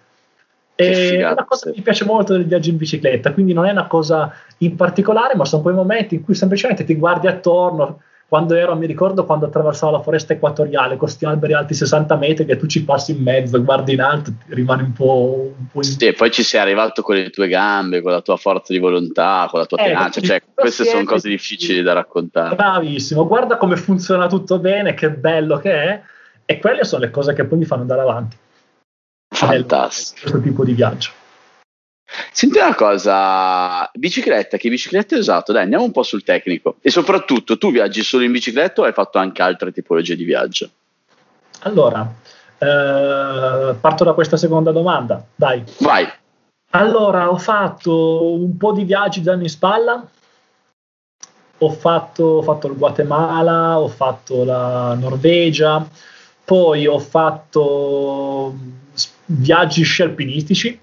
[0.74, 3.70] E è una cosa che mi piace molto del viaggio in bicicletta, quindi non è
[3.70, 8.54] una cosa in particolare, ma sono quei momenti in cui semplicemente ti guardi attorno, quando
[8.54, 12.56] ero, mi ricordo quando attraversavo la foresta equatoriale con questi alberi alti 60 metri che
[12.56, 15.84] tu ci passi in mezzo, guardi in alto, rimani un po', un po in...
[15.84, 19.46] Sì, poi ci sei arrivato con le tue gambe, con la tua forza di volontà,
[19.48, 22.56] con la tua eh, tenacia, cioè queste sono cose difficili da raccontare.
[22.56, 26.02] Bravissimo, guarda come funziona tutto bene, che bello che è,
[26.44, 28.36] e quelle sono le cose che poi mi fanno andare avanti.
[29.28, 30.20] Fantastico.
[30.22, 31.10] Questo tipo di viaggio.
[32.30, 35.52] Senti una cosa, bicicletta, che bicicletta hai usato?
[35.52, 36.76] Dai, andiamo un po' sul tecnico.
[36.80, 40.70] E soprattutto, tu viaggi solo in bicicletta o hai fatto anche altre tipologie di viaggio?
[41.60, 42.08] Allora,
[42.58, 45.64] eh, parto da questa seconda domanda, dai.
[45.80, 46.06] Vai.
[46.70, 50.08] Allora, ho fatto un po' di viaggi da anni in spalla.
[51.58, 55.88] Ho fatto, ho fatto il Guatemala, ho fatto la Norvegia,
[56.44, 58.54] poi ho fatto
[59.24, 60.80] viaggi sci alpinistici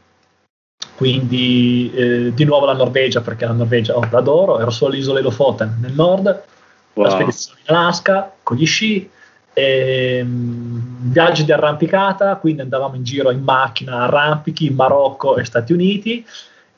[0.95, 5.77] quindi eh, di nuovo la Norvegia perché la Norvegia oh, l'adoro, ero sulle isole Lofoten
[5.82, 6.43] nel nord,
[6.93, 7.06] wow.
[7.06, 9.10] la spedizione in Alaska con gli sci,
[9.53, 15.45] e, um, viaggi di arrampicata, quindi andavamo in giro in macchina, arrampichi in Marocco e
[15.45, 16.25] Stati Uniti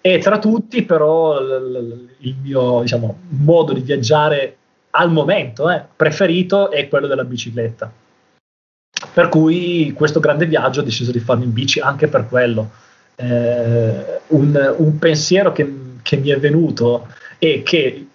[0.02, 4.58] E tra tutti, però, il mio diciamo, modo di viaggiare
[4.92, 7.92] al momento eh, preferito è quello della bicicletta.
[9.14, 12.70] Per cui questo grande viaggio ho deciso di farlo in bici anche per quello.
[13.16, 18.08] Eh, un, un, pensiero che, che mi è venuto è che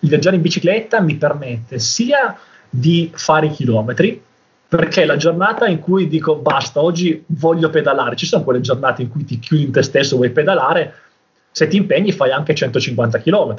[0.00, 2.38] il viaggiare in bicicletta mi permette sia
[2.70, 4.22] di fare i chilometri,
[4.68, 9.08] perché la giornata in cui dico basta, oggi voglio pedalare, ci sono quelle giornate in
[9.08, 10.94] cui ti chiudi in te stesso, vuoi pedalare,
[11.50, 13.56] se ti impegni fai anche 150 km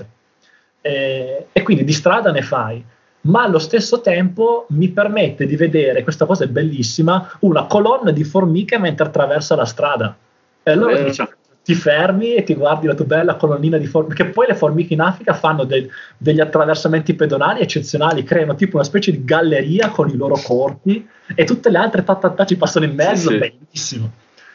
[0.82, 2.84] eh, e quindi di strada ne fai,
[3.22, 8.24] ma allo stesso tempo mi permette di vedere, questa cosa è bellissima, una colonna di
[8.24, 10.16] formiche mentre attraversa la strada.
[10.64, 11.04] E allora eh.
[11.06, 11.24] dici,
[11.64, 14.94] ti fermi e ti guardi la tua bella colonnina di formiche, perché poi le formiche
[14.94, 20.10] in Africa fanno del, degli attraversamenti pedonali eccezionali, creano tipo una specie di galleria con
[20.10, 23.36] i loro corpi e tutte le altre ta, ta, ta ci passano in mezzo, sì,
[23.36, 23.38] sì.
[23.38, 24.12] bellissimo.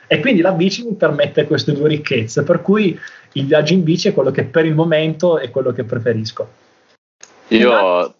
[0.06, 2.98] E quindi la bici mi permette queste due ricchezze, per cui
[3.32, 6.48] il viaggio in bici è quello che per il momento è quello che preferisco.
[7.48, 8.14] Io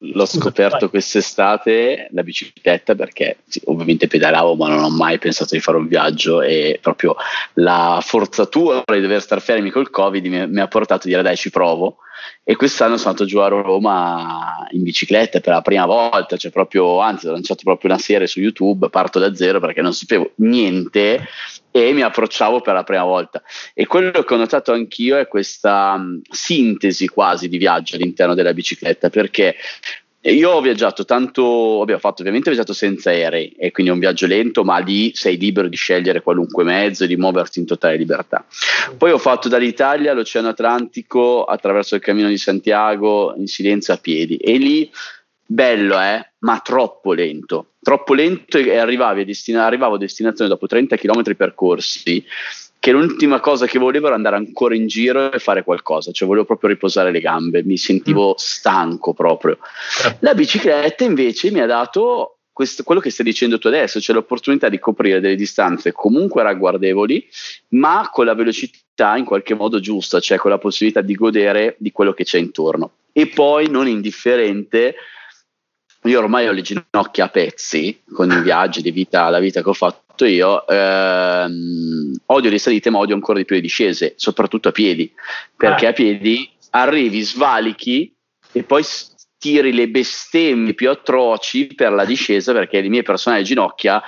[0.00, 5.60] L'ho scoperto quest'estate la bicicletta perché sì, ovviamente pedalavo ma non ho mai pensato di
[5.62, 7.16] fare un viaggio e proprio
[7.54, 11.36] la forzatura di dover star fermi col covid mi, mi ha portato a dire dai
[11.36, 11.96] ci provo.
[12.44, 17.00] E quest'anno sono andato giù a Roma in bicicletta per la prima volta cioè proprio,
[17.00, 21.26] anzi ho lanciato proprio una serie su YouTube parto da zero perché non sapevo niente
[21.76, 23.42] e mi approcciavo per la prima volta.
[23.74, 28.54] E quello che ho notato anch'io è questa um, sintesi quasi di viaggio all'interno della
[28.54, 29.56] bicicletta perché
[30.22, 34.26] io ho viaggiato tanto, ho fatto ovviamente viaggiato senza aerei e quindi è un viaggio
[34.26, 38.44] lento, ma lì sei libero di scegliere qualunque mezzo e di muoverti in totale libertà.
[38.96, 44.36] Poi ho fatto dall'Italia all'Oceano Atlantico attraverso il Cammino di Santiago in silenzio a piedi.
[44.36, 44.90] E lì
[45.46, 50.66] bello eh, ma troppo lento, troppo lento e arrivavi a destina- arrivavo a destinazione dopo
[50.66, 52.24] 30 km percorsi
[52.80, 56.46] che l'ultima cosa che volevo era andare ancora in giro e fare qualcosa, cioè volevo
[56.46, 58.38] proprio riposare le gambe, mi sentivo mm.
[58.38, 59.58] stanco proprio.
[60.04, 60.16] Eh.
[60.18, 64.68] La bicicletta invece mi ha dato questo, quello che stai dicendo tu adesso, cioè l'opportunità
[64.68, 67.24] di coprire delle distanze comunque ragguardevoli,
[67.68, 71.92] ma con la velocità in qualche modo giusta, cioè con la possibilità di godere di
[71.92, 72.90] quello che c'è intorno.
[73.12, 74.96] E poi non indifferente
[76.08, 79.68] io ormai ho le ginocchia a pezzi con i viaggi di vita, la vita che
[79.68, 84.68] ho fatto io, ehm, odio le salite ma odio ancora di più le discese, soprattutto
[84.68, 85.12] a piedi,
[85.56, 85.90] perché ah.
[85.90, 88.14] a piedi arrivi, svalichi
[88.52, 88.82] e poi
[89.38, 94.02] tiri le bestemmie più atroci per la discesa perché le mie personali ginocchia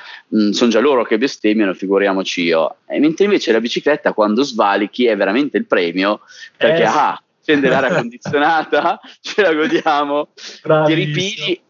[0.50, 2.76] sono già loro che bestemmiano, figuriamoci io.
[2.86, 6.20] E mentre invece la bicicletta quando svalichi è veramente il premio
[6.56, 6.86] perché eh.
[6.86, 10.28] ah, scende l'aria condizionata, ce la godiamo,
[10.62, 10.86] Bravissimo.
[10.86, 11.60] ti ripigli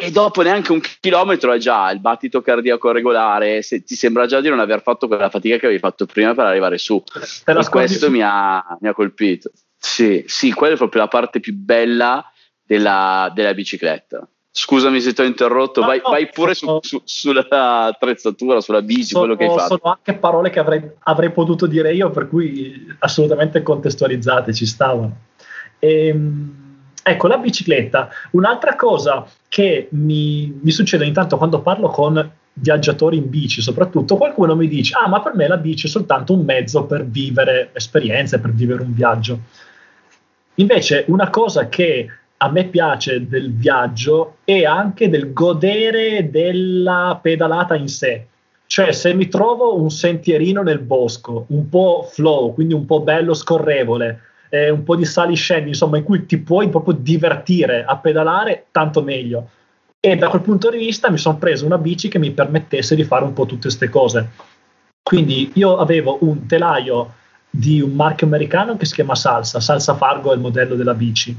[0.00, 4.40] e dopo neanche un chilometro è già il battito cardiaco regolare, se ti sembra già
[4.40, 7.02] di non aver fatto quella fatica che avevi fatto prima per arrivare su.
[7.44, 9.50] e questo mi ha, mi ha, colpito.
[9.76, 12.24] Sì, sì, quella è proprio la parte più bella
[12.62, 14.24] della, della bicicletta.
[14.52, 18.82] Scusami se ti ho interrotto, no, vai, no, vai, pure sono, su, su, attrezzatura, sulla
[18.82, 19.80] bici, sono, quello che hai fatto.
[19.82, 25.22] Sono anche parole che avrei, avrei potuto dire io, per cui assolutamente contestualizzate, ci stavano.
[25.80, 26.57] Ehm
[27.02, 28.08] Ecco, la bicicletta.
[28.32, 34.56] Un'altra cosa che mi, mi succede intanto quando parlo con viaggiatori in bici, soprattutto, qualcuno
[34.56, 38.40] mi dice: Ah, ma per me la bici è soltanto un mezzo per vivere esperienze,
[38.40, 39.40] per vivere un viaggio.
[40.54, 42.08] Invece, una cosa che
[42.40, 48.26] a me piace del viaggio è anche del godere della pedalata in sé.
[48.66, 53.34] Cioè, se mi trovo un sentierino nel bosco, un po' flow, quindi un po' bello
[53.34, 57.96] scorrevole, eh, un po' di sali scendi, insomma, in cui ti puoi proprio divertire a
[57.96, 59.50] pedalare, tanto meglio.
[60.00, 63.04] E da quel punto di vista mi sono preso una bici che mi permettesse di
[63.04, 64.30] fare un po' tutte queste cose.
[65.02, 67.14] Quindi io avevo un telaio
[67.50, 71.34] di un marchio americano che si chiama Salsa, Salsa Fargo è il modello della bici,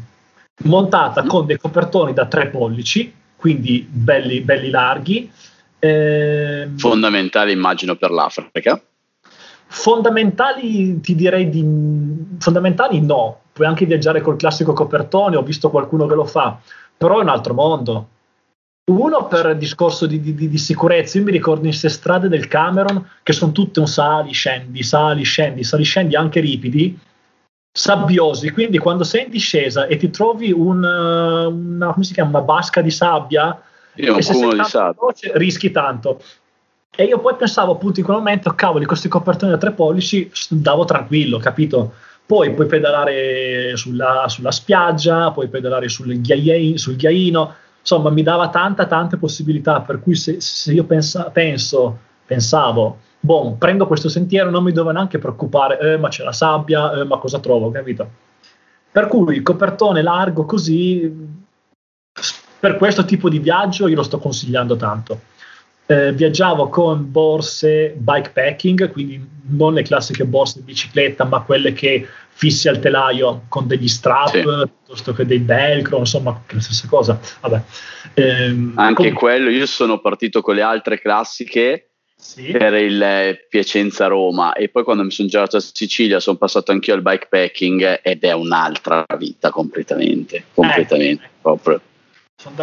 [0.63, 5.31] montata con dei copertoni da tre pollici, quindi belli, belli larghi.
[5.77, 8.81] Eh, Fondamentale immagino per l'Africa.
[9.71, 11.63] Fondamentali ti direi di
[12.39, 16.59] fondamentali no, puoi anche viaggiare col classico copertone, ho visto qualcuno che lo fa,
[16.97, 18.07] però è un altro mondo.
[18.89, 23.07] Uno per discorso di, di, di sicurezza, io mi ricordo in queste strade del Cameron
[23.21, 26.97] che sono tutte un sali, scendi, sali, scendi, sali, scendi anche ripidi,
[27.71, 32.89] sabbiosi, quindi quando sei in discesa e ti trovi un, una, chiama, una basca di
[32.89, 33.61] sabbia,
[33.93, 34.95] io e se sei di sabbia.
[34.99, 36.19] Veloce, rischi tanto.
[36.95, 40.85] E io poi pensavo appunto in quel momento, cavoli, questi copertoni da tre pollici, andavo
[40.85, 41.93] tranquillo, capito?
[42.25, 46.19] Poi puoi pedalare sulla, sulla spiaggia, puoi pedalare sul,
[46.75, 51.97] sul ghiaino, insomma mi dava tanta, tante possibilità, per cui se, se io pensa, penso,
[52.25, 56.93] pensavo boh, prendo questo sentiero, non mi devo neanche preoccupare, eh, ma c'è la sabbia,
[56.93, 58.09] eh, ma cosa trovo, capito?
[58.91, 61.37] Per cui copertone largo così,
[62.59, 65.21] per questo tipo di viaggio io lo sto consigliando tanto.
[65.91, 72.07] Eh, viaggiavo con borse bikepacking, quindi non le classiche borse di bicicletta, ma quelle che
[72.29, 74.41] fissi al telaio con degli strap sì.
[74.43, 77.19] piuttosto che dei velcro, insomma, la stessa cosa.
[78.13, 82.51] Eh, Anche com- quello, io sono partito con le altre classiche sì.
[82.51, 86.93] per il eh, Piacenza-Roma e poi quando mi sono girato a Sicilia sono passato anch'io
[86.93, 91.81] al bikepacking ed è un'altra vita completamente, completamente eh, proprio.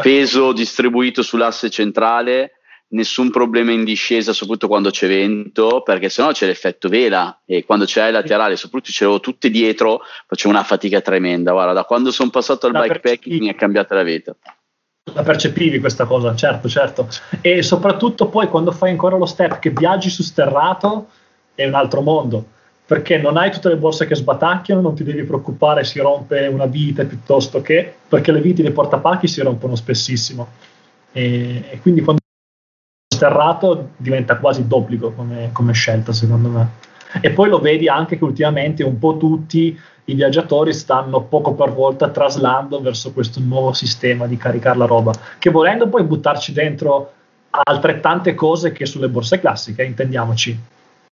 [0.00, 2.55] Peso distribuito sull'asse centrale,
[2.88, 7.84] nessun problema in discesa, soprattutto quando c'è vento, perché sennò c'è l'effetto vela e quando
[7.84, 11.52] c'è il laterale, soprattutto ce l'avevo tutte dietro, facevo una fatica tremenda.
[11.52, 14.36] Guarda, da quando sono passato al bikepacking mi è cambiata la vita
[15.12, 17.08] la percepivi questa cosa, certo, certo.
[17.40, 21.08] E soprattutto poi quando fai ancora lo step che viaggi su sterrato
[21.54, 22.44] è un altro mondo,
[22.84, 26.66] perché non hai tutte le borse che sbatacchiano, non ti devi preoccupare si rompe una
[26.66, 30.48] vite piuttosto che, perché le viti dei portapacchi si rompono spessissimo.
[31.12, 32.22] E, e quindi quando
[33.16, 36.68] sterrato diventa quasi d'obbligo come, come scelta secondo me.
[37.20, 41.72] E poi lo vedi anche che ultimamente un po' tutti i viaggiatori stanno poco per
[41.72, 47.12] volta traslando verso questo nuovo sistema di caricare la roba, che volendo poi buttarci dentro
[47.50, 50.58] altrettante cose che sulle borse classiche, intendiamoci.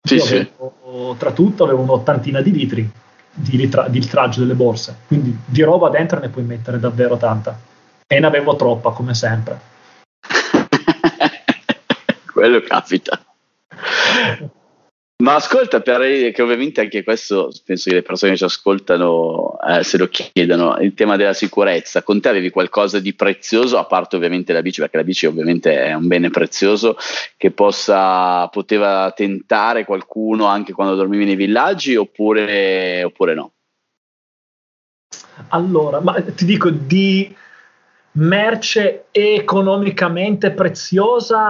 [0.03, 0.37] Sì, sì.
[0.37, 2.91] Avevo, tra tutto avevo un'ottantina di litri
[3.35, 7.59] di, litra, di litraggio delle borse, quindi di roba dentro ne puoi mettere davvero tanta.
[8.07, 9.59] E ne avevo troppa, come sempre.
[12.45, 13.19] Quello capita.
[15.23, 19.83] Ma ascolta, per, che ovviamente anche questo penso che le persone che ci ascoltano eh,
[19.83, 24.17] se lo chiedono, il tema della sicurezza, con te avevi qualcosa di prezioso, a parte
[24.17, 26.99] ovviamente la bici, perché la bici ovviamente è un bene prezioso,
[27.39, 33.53] che possa, poteva tentare qualcuno anche quando dormivi nei villaggi oppure, oppure no?
[35.49, 37.35] Allora, ma ti dico di
[38.17, 41.43] merce economicamente preziosa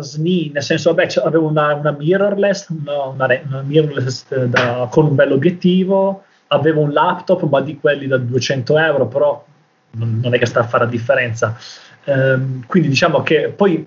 [0.00, 5.34] SNI, nel senso, vabbè, avevo una, una mirrorless, una, una, mirrorless da, con un bello
[5.34, 9.44] obiettivo, avevo un laptop, ma di quelli da 200 euro, però
[9.92, 11.56] non, non è che sta a fare la differenza.
[12.04, 13.86] Ehm, quindi diciamo che poi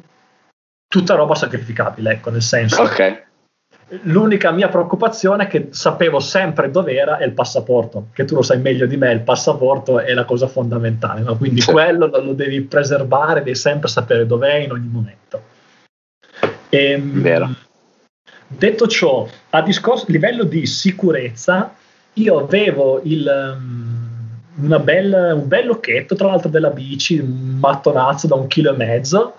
[0.88, 2.82] tutta roba sacrificabile, ecco, nel senso.
[2.82, 3.26] Ok.
[4.04, 8.86] L'unica mia preoccupazione è che sapevo sempre dov'era il passaporto, che tu lo sai meglio
[8.86, 11.38] di me, il passaporto è la cosa fondamentale, no?
[11.38, 11.72] quindi sì.
[11.72, 15.42] quello lo, lo, devi preservare, devi sempre sapere dov'è in ogni momento.
[16.68, 17.50] E, ehm, Vero.
[18.46, 21.74] Detto ciò, a discorso, livello di sicurezza,
[22.14, 28.36] io avevo il, um, bella, un bel lucchetto, tra l'altro della bici, un mattonazzo da
[28.36, 29.36] un chilo e mezzo,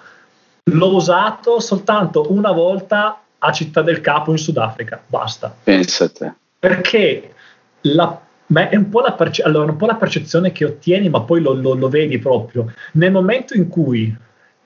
[0.71, 5.55] l'ho usato soltanto una volta a Città del Capo in Sudafrica, basta.
[5.63, 6.35] Pensate.
[6.59, 7.35] Perché
[7.83, 11.53] la, è un po, perce- allora, un po' la percezione che ottieni, ma poi lo,
[11.55, 12.73] lo, lo vedi proprio.
[12.93, 14.15] Nel momento in cui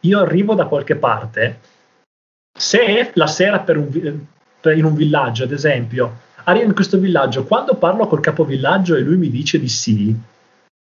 [0.00, 1.60] io arrivo da qualche parte,
[2.56, 4.18] se la sera per un,
[4.60, 9.00] per in un villaggio, ad esempio, arrivo in questo villaggio, quando parlo col capovillaggio e
[9.00, 10.14] lui mi dice di sì,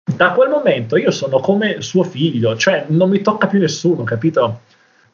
[0.04, 4.60] da quel momento io sono come suo figlio, cioè non mi tocca più nessuno, capito?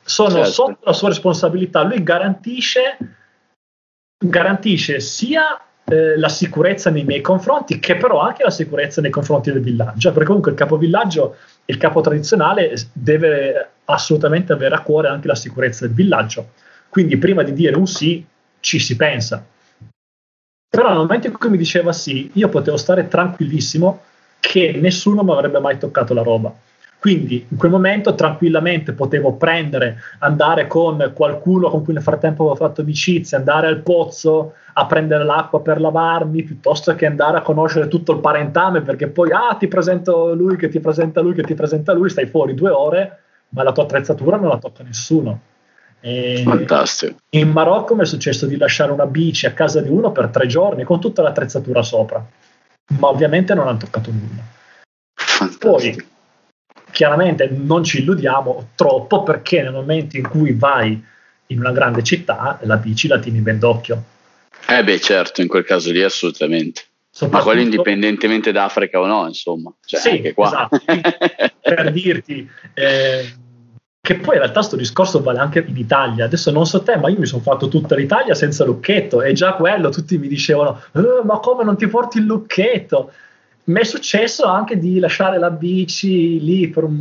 [0.09, 0.51] Sono certo.
[0.51, 1.83] sotto la sua responsabilità.
[1.83, 2.97] Lui garantisce,
[4.19, 9.53] garantisce sia eh, la sicurezza nei miei confronti, che però anche la sicurezza nei confronti
[9.53, 11.37] del villaggio, perché comunque il capovillaggio,
[11.67, 16.53] il capo tradizionale, deve assolutamente avere a cuore anche la sicurezza del villaggio.
[16.89, 18.25] Quindi prima di dire un sì,
[18.61, 19.45] ci si pensa.
[20.71, 24.03] Però nel momento in cui mi diceva sì, io potevo stare tranquillissimo
[24.41, 26.55] che nessuno mi avrebbe mai toccato la roba.
[27.01, 32.57] Quindi in quel momento tranquillamente potevo prendere, andare con qualcuno con cui nel frattempo avevo
[32.57, 37.87] fatto amicizia, andare al pozzo a prendere l'acqua per lavarmi, piuttosto che andare a conoscere
[37.87, 41.55] tutto il parentame, perché poi ah, ti presento lui che ti presenta lui che ti
[41.55, 43.19] presenta lui, stai fuori due ore,
[43.51, 45.41] ma la tua attrezzatura non la tocca nessuno.
[46.01, 47.17] E Fantastico.
[47.31, 50.47] In Marocco mi è successo di lasciare una bici a casa di uno per tre
[50.47, 52.25] giorni con tutta l'attrezzatura sopra,
[52.99, 54.43] ma ovviamente non hanno toccato nulla.
[55.15, 55.69] Fantastico.
[55.69, 56.17] Poi
[56.91, 61.03] chiaramente non ci illudiamo troppo perché nel momento in cui vai
[61.47, 64.03] in una grande città la bici la tieni ben d'occhio.
[64.67, 66.83] Eh beh certo, in quel caso lì assolutamente.
[67.31, 69.73] Ma quello indipendentemente da Africa o no, insomma.
[69.85, 70.69] Cioè, sì, anche qua.
[70.71, 70.81] Esatto.
[71.61, 72.49] per dirti...
[72.75, 73.33] Eh,
[74.09, 76.25] che poi in realtà questo discorso vale anche in Italia.
[76.25, 79.53] Adesso non so te, ma io mi sono fatto tutta l'Italia senza lucchetto e già
[79.53, 83.13] quello tutti mi dicevano: eh, ma come non ti porti il lucchetto?
[83.69, 86.99] Mi è successo anche di lasciare la bici lì per un,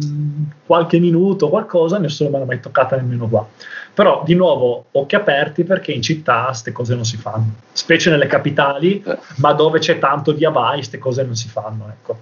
[0.65, 3.47] qualche minuto, qualcosa, nessuno me l'ha mai toccata nemmeno qua.
[3.93, 8.28] Però, di nuovo, occhi aperti perché in città queste cose non si fanno, specie nelle
[8.28, 9.03] capitali,
[9.38, 12.20] ma dove c'è tanto via vai, queste cose non si fanno, ecco.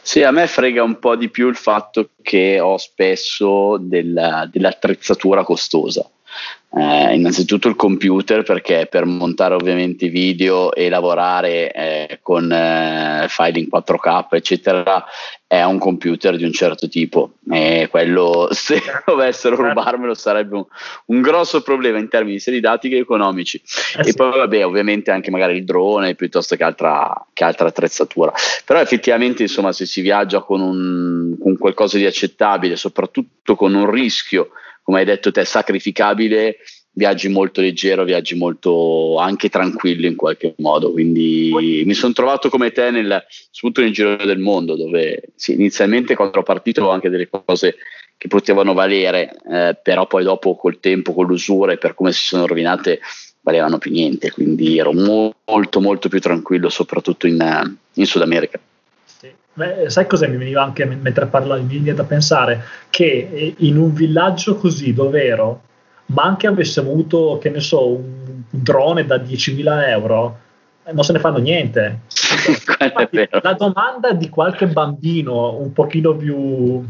[0.00, 5.44] Sì, a me frega un po' di più il fatto che ho spesso della, dell'attrezzatura
[5.44, 6.08] costosa.
[6.74, 13.58] Eh, innanzitutto il computer perché per montare ovviamente video e lavorare eh, con eh, file
[13.58, 15.04] in 4K eccetera
[15.46, 17.34] è un computer di un certo tipo.
[17.50, 20.64] E quello se dovessero rubarmelo sarebbe un,
[21.06, 23.60] un grosso problema in termini sia dati che economici.
[23.98, 28.32] Eh e poi vabbè ovviamente anche magari il drone piuttosto che altra, che altra attrezzatura.
[28.64, 33.90] Però effettivamente insomma se si viaggia con, un, con qualcosa di accettabile soprattutto con un
[33.90, 34.52] rischio
[34.82, 36.58] come hai detto te, sacrificabile,
[36.94, 40.92] viaggi molto leggero, viaggi molto anche tranquillo in qualche modo.
[40.92, 41.50] Quindi
[41.84, 46.34] mi sono trovato come te nel, soprattutto nel giro del mondo, dove sì, inizialmente quando
[46.34, 47.76] ero partito avevo anche delle cose
[48.16, 52.24] che potevano valere, eh, però poi dopo col tempo, con l'usura e per come si
[52.24, 53.00] sono rovinate,
[53.40, 54.30] valevano più niente.
[54.30, 58.60] Quindi ero mo- molto molto più tranquillo, soprattutto in, in Sud America.
[59.54, 61.62] Beh, sai cosa mi veniva anche mentre parlavi?
[61.62, 65.60] Mi viene da pensare che eh, in un villaggio così dove ero,
[66.06, 70.38] ma anche avessimo avuto, che ne so, un drone da 10.000 euro,
[70.84, 72.00] eh, non se ne fanno niente.
[72.80, 76.82] Infatti, la domanda di qualche bambino un pochino più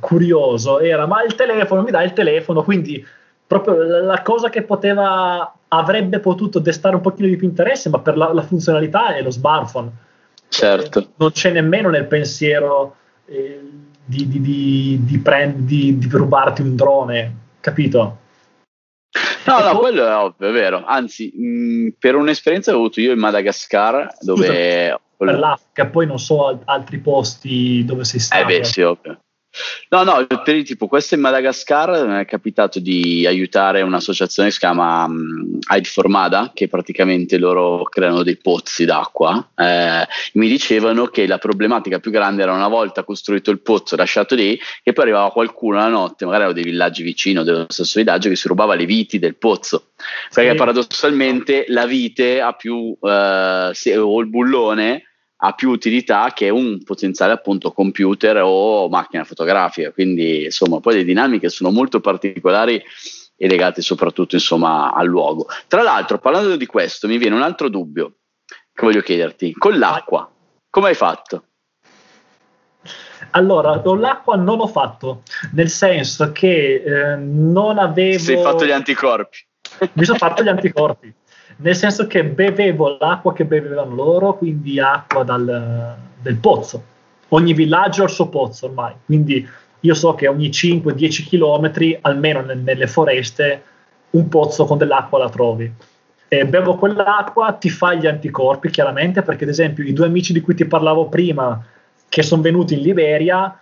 [0.00, 2.62] curioso era: ma il telefono, mi dai il telefono?
[2.62, 3.04] Quindi
[3.46, 8.16] proprio la cosa che poteva, avrebbe potuto destare un pochino di più interesse, ma per
[8.16, 10.08] la, la funzionalità è lo smartphone
[10.50, 11.12] certo.
[11.16, 12.96] non c'è nemmeno nel pensiero
[13.26, 13.60] eh,
[14.04, 18.18] di, di, di, di, prend- di, rubarti un drone, capito?
[19.46, 20.84] No, no, quello è ovvio, è vero.
[20.84, 24.46] Anzi, mh, per un'esperienza che ho avuto io in Madagascar, dove...
[24.46, 28.42] Scusa, per l'Africa, poi non so altri posti dove sei stato.
[28.42, 29.20] Eh beh, sì, ovvio.
[29.88, 34.54] No, no, per il tipo, questo in Madagascar mi è capitato di aiutare un'associazione che
[34.54, 39.50] si chiama um, Aid for Mada, che praticamente loro creano dei pozzi d'acqua.
[39.56, 44.36] Eh, mi dicevano che la problematica più grande era una volta costruito il pozzo, lasciato
[44.36, 48.28] lì, che poi arrivava qualcuno la notte, magari erano dei villaggi vicino dello stesso villaggio,
[48.28, 49.90] che si rubava le viti del pozzo.
[50.32, 50.56] Perché sì.
[50.56, 55.06] paradossalmente la vite ha più, eh, se, o il bullone
[55.42, 59.90] ha più utilità che un potenziale appunto computer o macchina fotografica.
[59.92, 62.82] Quindi insomma poi le dinamiche sono molto particolari
[63.36, 65.46] e legate soprattutto insomma al luogo.
[65.66, 68.16] Tra l'altro parlando di questo mi viene un altro dubbio
[68.72, 69.52] che voglio chiederti.
[69.52, 70.30] Con l'acqua,
[70.68, 71.44] come hai fatto?
[73.32, 75.22] Allora, con l'acqua non ho fatto,
[75.52, 78.18] nel senso che eh, non avevo...
[78.18, 79.38] Sei fatto gli anticorpi.
[79.92, 81.14] Mi sono fatto gli anticorpi
[81.62, 86.82] nel senso che bevevo l'acqua che bevevano loro, quindi acqua dal, del pozzo.
[87.28, 89.46] Ogni villaggio ha il suo pozzo ormai, quindi
[89.80, 93.62] io so che ogni 5-10 km, almeno nelle foreste,
[94.10, 95.72] un pozzo con dell'acqua la trovi.
[96.28, 100.40] E bevo quell'acqua, ti fa gli anticorpi chiaramente, perché ad esempio i due amici di
[100.40, 101.62] cui ti parlavo prima,
[102.08, 103.58] che sono venuti in Liberia,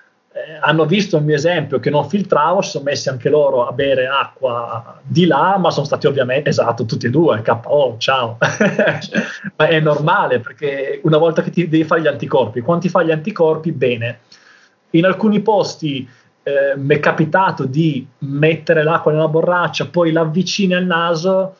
[0.60, 4.06] hanno visto il mio esempio che non filtravo, si sono messi anche loro a bere
[4.06, 8.38] acqua di là, ma sono stati ovviamente, esatto, tutti e due, KO, ciao.
[9.56, 13.06] ma è normale perché una volta che ti devi fare gli anticorpi, quando ti fai
[13.06, 14.20] gli anticorpi, bene.
[14.90, 16.08] In alcuni posti
[16.42, 21.56] eh, mi è capitato di mettere l'acqua nella borraccia, poi la avvicini al naso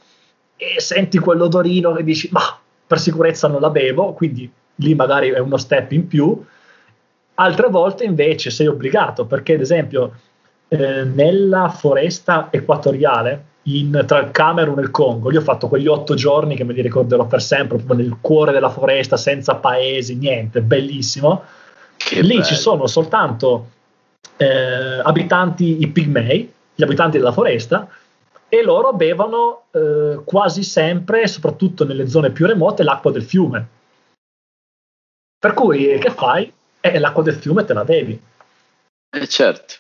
[0.57, 5.39] e senti quell'odorino che dici, ma per sicurezza non la bevo, quindi lì magari è
[5.39, 6.43] uno step in più
[7.41, 10.13] Altre volte invece sei obbligato, perché ad esempio
[10.69, 15.87] eh, nella foresta equatoriale, in, tra il Camerun e il Congo, io ho fatto quegli
[15.87, 20.17] otto giorni che me li ricorderò per sempre, proprio nel cuore della foresta, senza paesi,
[20.17, 21.45] niente, bellissimo.
[21.97, 22.45] Che Lì bello.
[22.45, 23.69] ci sono soltanto
[24.37, 27.89] eh, abitanti, i pigmei, gli abitanti della foresta,
[28.49, 33.69] e loro bevono eh, quasi sempre, soprattutto nelle zone più remote, l'acqua del fiume.
[35.39, 36.53] Per cui che fai?
[36.81, 38.21] E l'acqua del fiume te la bevi.
[39.11, 39.75] Eh certo.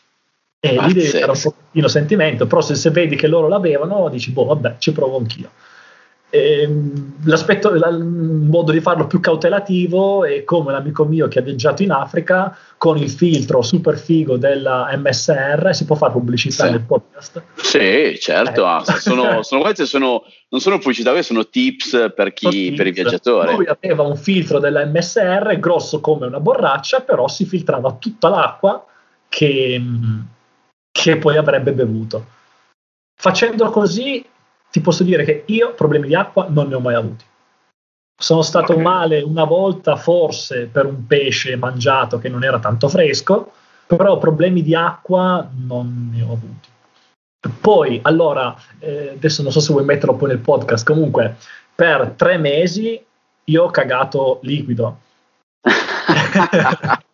[0.61, 4.09] E lì devi avere un pochino sentimento, però se, se, vedi che loro la bevono,
[4.09, 5.51] dici, boh, vabbè, ci provo anch'io.
[6.31, 6.69] E,
[7.25, 11.91] l'aspetto, il modo di farlo più cautelativo è come l'amico mio che ha viaggiato in
[11.91, 16.71] Africa con il filtro super figo della MSR, si può fare pubblicità sì.
[16.71, 17.43] nel podcast?
[17.55, 19.01] Sì, certo, eh.
[19.01, 22.77] sono, sono, queste sono, non sono pubblicità, queste sono tips per, chi, tips.
[22.77, 23.55] per i viaggiatori.
[23.55, 28.85] Lui aveva un filtro della MSR grosso come una borraccia, però si filtrava tutta l'acqua
[29.31, 29.83] che,
[30.91, 32.37] che poi avrebbe bevuto.
[33.17, 34.25] Facendo così
[34.71, 37.25] ti posso dire che io problemi di acqua non ne ho mai avuti.
[38.21, 38.85] Sono stato okay.
[38.85, 43.53] male una volta forse per un pesce mangiato che non era tanto fresco,
[43.87, 46.69] però problemi di acqua non ne ho avuti.
[47.61, 51.37] Poi, allora, eh, adesso non so se vuoi metterlo poi nel podcast, comunque
[51.75, 53.01] per tre mesi
[53.45, 54.99] io ho cagato liquido.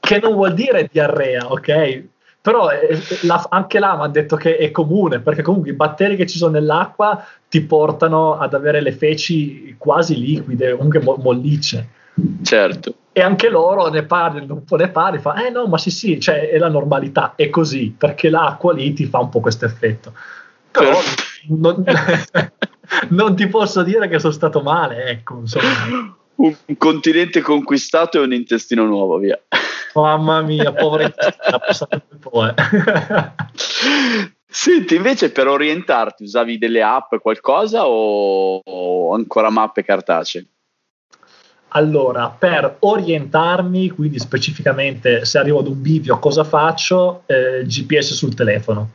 [0.00, 2.02] che non vuol dire diarrea, ok?
[2.40, 6.16] Però eh, la, anche là mi hanno detto che è comune, perché comunque i batteri
[6.16, 11.88] che ci sono nell'acqua ti portano ad avere le feci quasi liquide, comunque mo- mollicce.
[12.42, 12.94] Certo.
[13.12, 16.20] E anche loro ne parli, un po' ne parli, fa, eh no, ma sì sì,
[16.20, 20.12] cioè, è la normalità, è così, perché l'acqua lì ti fa un po' questo effetto.
[20.70, 20.98] Però
[21.48, 21.84] non,
[23.10, 26.16] non, ti posso dire che sono stato male, ecco, insomma.
[26.36, 29.40] Un continente conquistato e un intestino nuovo, via.
[29.94, 32.54] Mamma mia, povera ha passato un po', eh.
[34.50, 40.46] Senti, invece per orientarti usavi delle app, qualcosa o, o ancora mappe cartacee?
[41.72, 48.34] Allora, per orientarmi, quindi specificamente se arrivo ad un bivio cosa faccio, eh, GPS sul
[48.34, 48.90] telefono.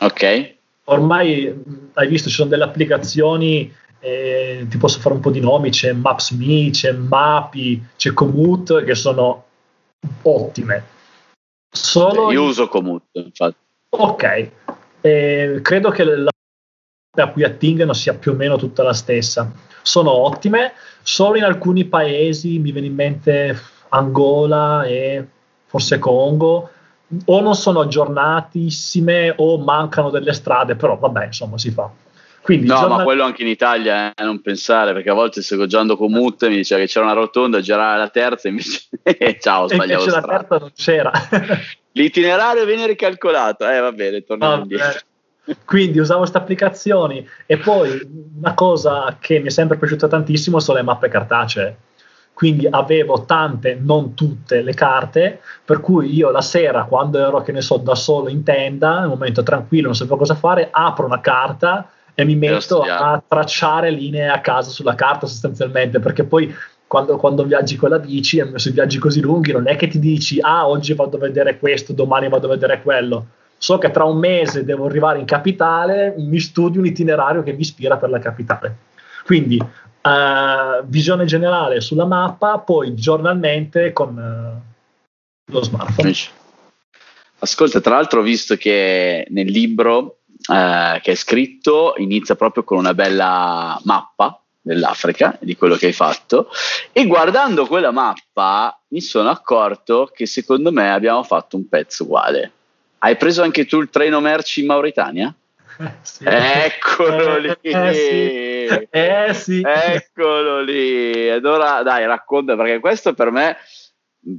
[0.00, 0.56] Ok.
[0.84, 1.54] Ormai
[1.94, 5.92] hai visto, ci sono delle applicazioni, eh, ti posso fare un po' di nomi, c'è
[5.92, 9.44] Maps.me, c'è Mapi, c'è Komoot, che sono
[10.22, 10.84] ottime.
[11.70, 12.48] Solo Io in...
[12.48, 13.56] uso Komoot, infatti.
[13.90, 14.50] Ok,
[15.00, 16.30] eh, credo che la
[17.22, 19.50] a cui attingono sia più o meno tutta la stessa.
[19.82, 20.72] Sono ottime,
[21.02, 25.26] solo in alcuni paesi, mi viene in mente Angola e
[25.66, 26.70] forse Congo,
[27.24, 31.90] o non sono aggiornatissime o mancano delle strade, però vabbè, insomma, si fa.
[32.48, 35.98] Quindi, no, giornal- ma quello anche in Italia, eh, non pensare, perché a volte segoggiando
[35.98, 38.84] con Mut mi diceva che c'era una rotonda, girare la terza, invece
[39.38, 41.12] ciao, sbagliavo invece la terza non c'era.
[41.92, 45.00] L'itinerario viene ricalcolato, eh va bene, torniamo indietro.
[45.66, 48.00] Quindi usavo queste applicazioni e poi
[48.38, 51.76] una cosa che mi è sempre piaciuta tantissimo sono le mappe cartacee.
[52.32, 57.52] Quindi avevo tante, non tutte le carte, per cui io la sera, quando ero, che
[57.52, 61.20] ne so, da solo in tenda, nel momento tranquillo, non sapevo cosa fare, apro una
[61.20, 66.52] carta e mi metto a tracciare linee a casa sulla carta sostanzialmente, perché poi
[66.88, 70.40] quando, quando, viaggi con la bici, sui viaggi così lunghi, non è che ti dici,
[70.40, 73.26] ah, oggi vado a vedere questo, domani vado a vedere quello
[73.58, 77.60] so che tra un mese devo arrivare in capitale, mi studio un itinerario che mi
[77.60, 78.76] ispira per la capitale.
[79.24, 86.14] Quindi uh, visione generale sulla mappa, poi giornalmente con uh, lo smartphone.
[87.40, 90.17] Ascolta, tra l'altro ho visto che nel libro
[90.48, 95.92] uh, che hai scritto inizia proprio con una bella mappa dell'Africa, di quello che hai
[95.92, 96.50] fatto,
[96.92, 102.52] e guardando quella mappa mi sono accorto che secondo me abbiamo fatto un pezzo uguale
[102.98, 105.32] hai preso anche tu il treno merci in Mauritania?
[105.78, 106.24] Eh, sì.
[106.24, 107.56] Eccolo eh, lì.
[107.60, 109.62] Eh, eh sì.
[109.64, 111.28] Eccolo lì.
[111.28, 113.56] Ed ora dai, racconta perché questo per me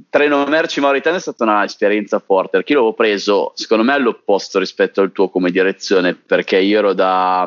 [0.08, 5.00] treno merci Mauritania è stata un'esperienza forte perché io l'avevo preso secondo me all'opposto rispetto
[5.00, 7.46] al tuo come direzione perché io ero da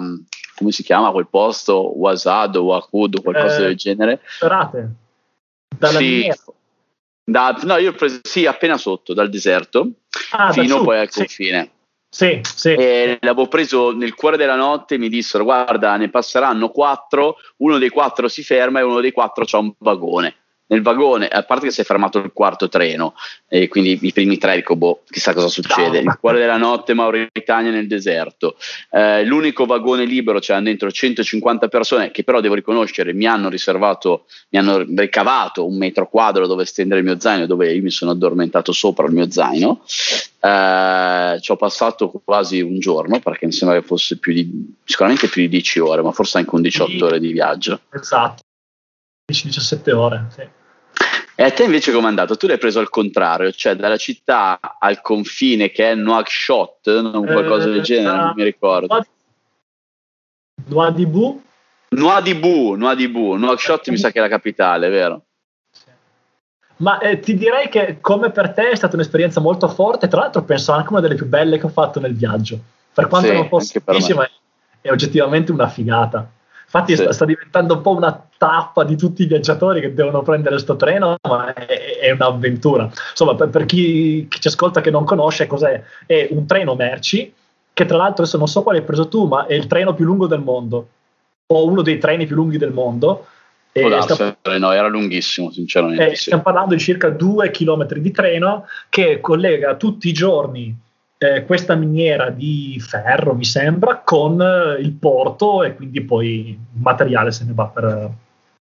[0.55, 4.89] come si chiama quel posto Wasad o Wahud o qualcosa eh, del genere Rate
[5.77, 6.31] dalla sì,
[7.23, 9.87] da, no, io ho preso sì, appena sotto dal deserto
[10.31, 11.71] ah, fino poi al confine.
[12.09, 12.73] Sì, sì.
[12.73, 14.97] E l'avevo preso nel cuore della notte.
[14.97, 17.37] Mi dissero: Guarda, ne passeranno quattro.
[17.57, 20.42] Uno dei quattro si ferma e uno dei quattro c'ha un vagone
[20.73, 23.13] nel vagone, a parte che si è fermato il quarto treno,
[23.47, 25.99] e quindi i primi tre, dico, boh, chissà cosa succede.
[25.99, 28.57] Il cuore della notte, Mauritania nel deserto.
[28.89, 34.25] Eh, l'unico vagone libero, c'erano dentro 150 persone, che però devo riconoscere, mi hanno riservato,
[34.49, 38.11] mi hanno ricavato un metro quadro dove stendere il mio zaino, dove io mi sono
[38.11, 39.83] addormentato sopra il mio zaino.
[40.39, 45.27] Eh, ci ho passato quasi un giorno, perché mi sembra che fosse più di, sicuramente
[45.27, 47.79] più di 10 ore, ma forse anche un 18 ore di viaggio.
[47.91, 48.41] Esatto.
[49.25, 50.61] 17 ore, sì.
[51.35, 52.37] E a te invece come è andato?
[52.37, 57.69] Tu l'hai preso al contrario, cioè dalla città al confine che è Nouakchott, non qualcosa
[57.69, 59.05] del eh, genere, non mi ricordo.
[60.65, 61.41] Nouadhibou?
[61.89, 65.23] Nouadhibou, Nouadhibou, Nouakchott mi sa che è la capitale, vero?
[66.77, 70.43] Ma eh, ti direi che come per te è stata un'esperienza molto forte, tra l'altro
[70.43, 72.59] penso anche una delle più belle che ho fatto nel viaggio.
[72.93, 74.29] Per quanto sì, non fosse bellissima,
[74.81, 76.29] è oggettivamente una figata.
[76.75, 77.07] Infatti sì.
[77.11, 81.17] sta, diventando un po' una tappa di tutti i viaggiatori che devono prendere questo treno,
[81.21, 82.89] ma è, è un'avventura.
[83.11, 87.31] Insomma, per, per chi, chi, ci ascolta che non conosce cos'è, è un treno merci,
[87.71, 90.05] che tra l'altro adesso non so quale hai preso tu, ma è il treno più
[90.05, 90.87] lungo del mondo,
[91.45, 93.27] o uno dei treni più lunghi del mondo.
[93.71, 96.09] E sta, no, era lunghissimo, sinceramente.
[96.09, 96.23] Eh, sì.
[96.23, 100.75] Stiamo parlando di circa due chilometri di treno che collega tutti i giorni
[101.23, 106.57] eh, questa miniera di ferro, mi sembra, con eh, il porto e quindi poi il
[106.73, 108.11] materiale se ne va per,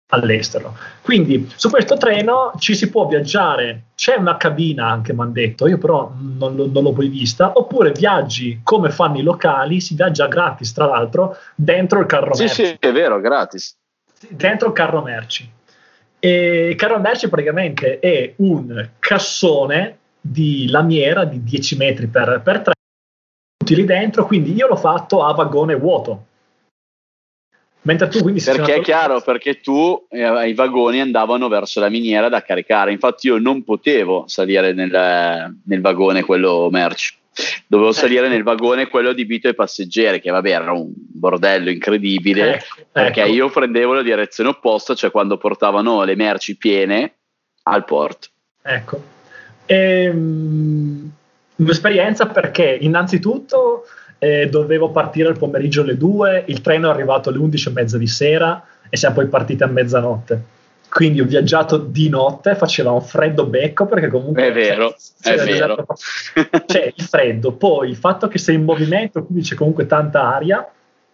[0.09, 0.75] all'estero.
[1.01, 5.67] Quindi su questo treno ci si può viaggiare, c'è una cabina anche, mi hanno detto,
[5.67, 10.27] io però non, non l'ho poi vista, oppure viaggi come fanno i locali, si viaggia
[10.27, 12.65] gratis tra l'altro dentro il carro sì, merci.
[12.65, 13.77] Sì, sì, è vero, gratis.
[14.29, 15.49] Dentro il carro merci.
[16.19, 19.97] E il carro merci praticamente è un cassone
[20.27, 22.73] di lamiera di 10 metri per, per 3,
[23.57, 26.25] tutti lì dentro, quindi io l'ho fatto a vagone vuoto
[27.85, 32.29] Mentre tu quindi Perché è chiaro, perché tu eh, i vagoni andavano verso la miniera
[32.29, 32.91] da caricare.
[32.91, 37.13] Infatti, io non potevo salire nel, nel vagone quello merci.
[37.67, 37.99] Dovevo ecco.
[37.99, 43.21] salire nel vagone quello adibito ai passeggeri, che vabbè era un bordello incredibile, ecco, perché
[43.21, 43.33] ecco.
[43.33, 47.13] io prendevo la direzione opposta, cioè quando portavano le merci piene
[47.63, 48.29] al porto.
[48.63, 49.13] Ecco.
[49.65, 51.11] Ehm,
[51.57, 53.85] un'esperienza perché innanzitutto
[54.19, 57.97] eh, dovevo partire il pomeriggio alle 2, il treno è arrivato alle 11 e mezza
[57.97, 60.53] di sera e siamo poi partiti a mezzanotte.
[60.89, 64.47] Quindi ho viaggiato di notte, faceva un freddo becco perché comunque...
[64.47, 65.85] È vero, è vero.
[66.65, 70.65] C'è il freddo, poi il fatto che sei in movimento, quindi c'è comunque tanta aria,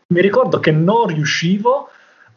[0.07, 1.89] mi ricordo che non riuscivo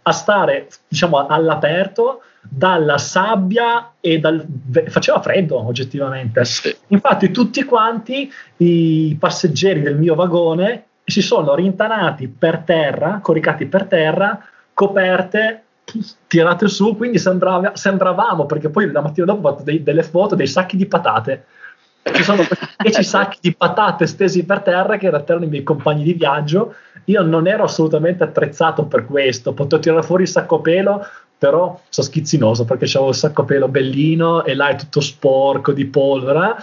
[0.03, 4.45] a stare, diciamo, all'aperto dalla sabbia e dal...
[4.88, 6.45] faceva freddo oggettivamente.
[6.45, 6.74] Sì.
[6.88, 13.84] Infatti tutti quanti i passeggeri del mio vagone si sono rintanati per terra, coricati per
[13.84, 14.42] terra,
[14.72, 15.62] coperte,
[16.26, 20.34] tirate su, quindi sembrava, sembravamo, perché poi la mattina dopo ho fatto dei, delle foto
[20.34, 21.45] dei sacchi di patate.
[22.03, 22.42] Ci sono
[22.76, 26.74] 10 sacchi di patate stesi per terra che erano i miei compagni di viaggio.
[27.07, 29.53] Io non ero assolutamente attrezzato per questo.
[29.53, 31.07] Potevo tirare fuori il sacco pelo,
[31.45, 35.84] però sono schizzinoso perché avevo il sacco pelo bellino e là è tutto sporco di
[35.84, 36.55] polvere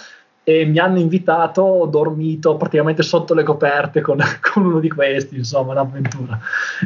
[0.43, 5.38] e mi hanno invitato, ho dormito praticamente sotto le coperte con, con uno di questi,
[5.38, 6.39] insomma, un'avventura.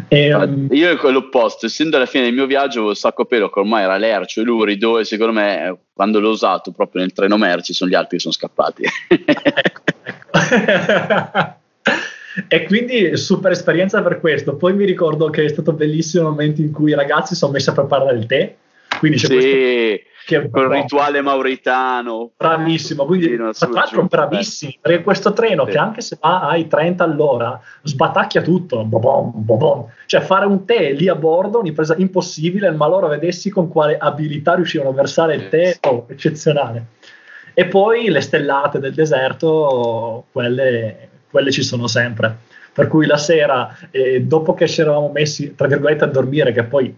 [0.09, 3.49] E, um, io è l'opposto, essendo alla fine del mio viaggio avevo il sacco pelo
[3.49, 7.37] che ormai era lercio e lurido e secondo me quando l'ho usato proprio nel treno
[7.37, 8.83] merci sono gli altri che sono scappati.
[9.07, 11.63] ecco, ecco.
[12.47, 14.55] E quindi super esperienza per questo.
[14.55, 17.69] Poi mi ricordo che è stato bellissimo il momento in cui i ragazzi sono messi
[17.69, 18.55] a preparare il tè.
[18.99, 22.31] Quindi c'è sì, questo col rituale mauritano.
[22.35, 25.71] Bravissimo, quindi sì, tra l'altro bravissimi, perché questo treno sì.
[25.71, 29.85] che anche se va ai 30 all'ora sbatacchia tutto, bom, bom, bom.
[30.05, 34.55] cioè fare un tè lì a bordo, un'impresa impossibile, ma loro vedessi con quale abilità
[34.55, 36.85] riuscivano a versare il tè, oh, eccezionale.
[37.53, 42.37] E poi le stellate del deserto, quelle quelle ci sono sempre.
[42.71, 46.63] Per cui la sera, eh, dopo che ci eravamo messi, tra virgolette, a dormire, che
[46.63, 46.95] poi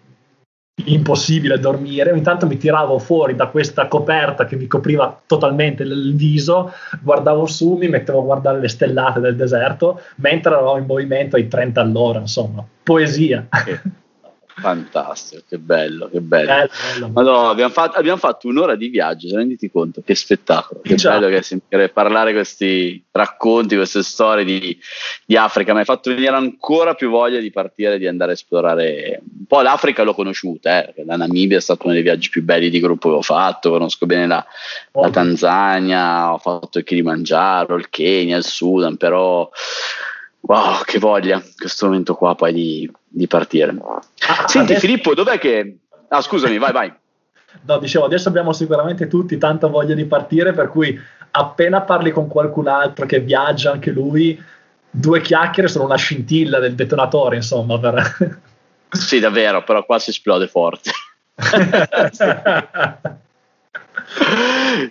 [0.85, 6.15] impossibile dormire, ogni tanto mi tiravo fuori da questa coperta che mi copriva totalmente il
[6.15, 6.71] viso,
[7.01, 11.47] guardavo su, mi mettevo a guardare le stellate del deserto, mentre eravamo in movimento ai
[11.47, 13.47] 30 all'ora, insomma, poesia.
[14.59, 16.47] Fantastico, che bello, che bello.
[16.47, 17.09] bello, bello.
[17.09, 21.11] Madonna, abbiamo, fatto, abbiamo, fatto, un'ora di viaggio, renditi conto, che spettacolo, che già.
[21.11, 24.75] bello che sentire parlare questi racconti, queste storie di,
[25.25, 29.21] di Africa, mi hai fatto venire ancora più voglia di partire, di andare a esplorare
[29.23, 32.71] un po' l'Africa l'ho conosciuta, eh, la Namibia è stato uno dei viaggi più belli
[32.71, 34.45] di gruppo che ho fatto, conosco bene la,
[34.93, 35.01] oh.
[35.03, 39.49] la Tanzania, ho fatto il Kilimangiaro, il Kenya, il Sudan, però
[40.41, 43.75] Wow, che voglia questo momento qua poi di, di partire.
[43.79, 44.79] Ah, Senti adesso...
[44.79, 45.77] Filippo, dov'è che...
[46.09, 46.93] Ah scusami, vai vai.
[47.65, 50.97] No, dicevo, adesso abbiamo sicuramente tutti tanta voglia di partire, per cui
[51.31, 54.41] appena parli con qualcun altro che viaggia anche lui,
[54.89, 57.77] due chiacchiere sono una scintilla del detonatore, insomma.
[57.79, 58.39] Per...
[58.89, 60.91] Sì, davvero, però qua si esplode forte.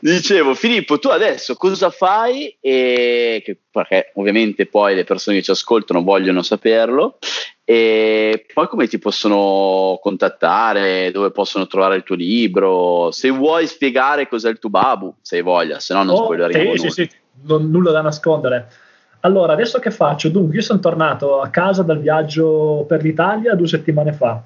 [0.01, 2.57] Dicevo, Filippo, tu adesso cosa fai?
[2.61, 7.19] E che, perché ovviamente poi le persone che ci ascoltano vogliono saperlo.
[7.65, 13.11] E poi come ti possono contattare, dove possono trovare il tuo libro?
[13.11, 16.89] Se vuoi spiegare cos'è il Tubabu, se hai voglia, se no non oh, spoileriamo sì,
[16.89, 17.11] sì, sì,
[17.43, 18.69] non, nulla da nascondere.
[19.21, 20.29] Allora, adesso che faccio?
[20.29, 24.41] Dunque, io sono tornato a casa dal viaggio per l'Italia due settimane fa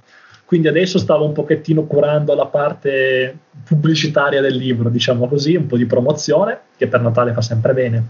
[0.51, 5.77] quindi adesso stavo un pochettino curando la parte pubblicitaria del libro, diciamo così, un po'
[5.77, 8.07] di promozione, che per Natale fa sempre bene.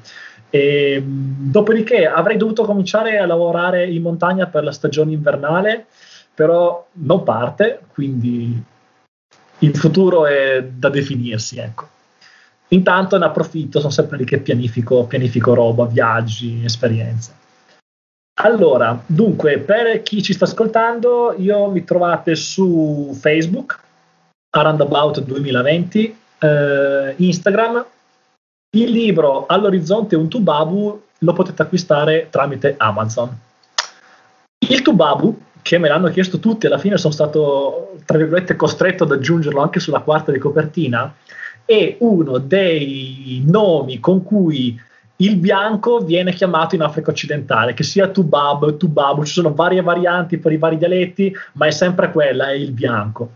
[0.48, 5.84] E, dopodiché avrei dovuto cominciare a lavorare in montagna per la stagione invernale,
[6.32, 8.58] però non parte, quindi
[9.58, 11.88] il futuro è da definirsi, ecco.
[12.68, 17.34] Intanto ne approfitto, sono sempre lì che pianifico, pianifico roba, viaggi, esperienze.
[18.42, 23.78] Allora, dunque, per chi ci sta ascoltando, io mi trovate su Facebook,
[24.56, 27.84] Aroundabout 2020, eh, Instagram.
[28.76, 33.36] Il libro All'orizzonte un tubabu lo potete acquistare tramite Amazon.
[34.66, 39.12] Il tubabu, che me l'hanno chiesto tutti, alla fine sono stato, tra virgolette, costretto ad
[39.12, 41.14] aggiungerlo anche sulla quarta di copertina,
[41.66, 44.80] è uno dei nomi con cui
[45.20, 50.38] il bianco viene chiamato in Africa occidentale, che sia Tubab, Tubabu, ci sono varie varianti
[50.38, 53.32] per i vari dialetti, ma è sempre quella, è il bianco.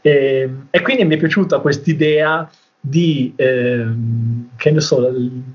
[0.00, 2.48] E, e quindi mi è piaciuta quest'idea
[2.80, 3.86] di, eh,
[4.56, 5.10] che ne so,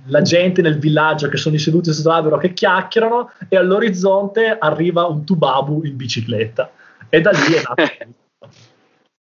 [0.05, 5.23] la gente nel villaggio che sono seduti sotto l'albero che chiacchierano e all'orizzonte arriva un
[5.23, 6.71] Tubabu in bicicletta.
[7.09, 8.07] E da lì è nato.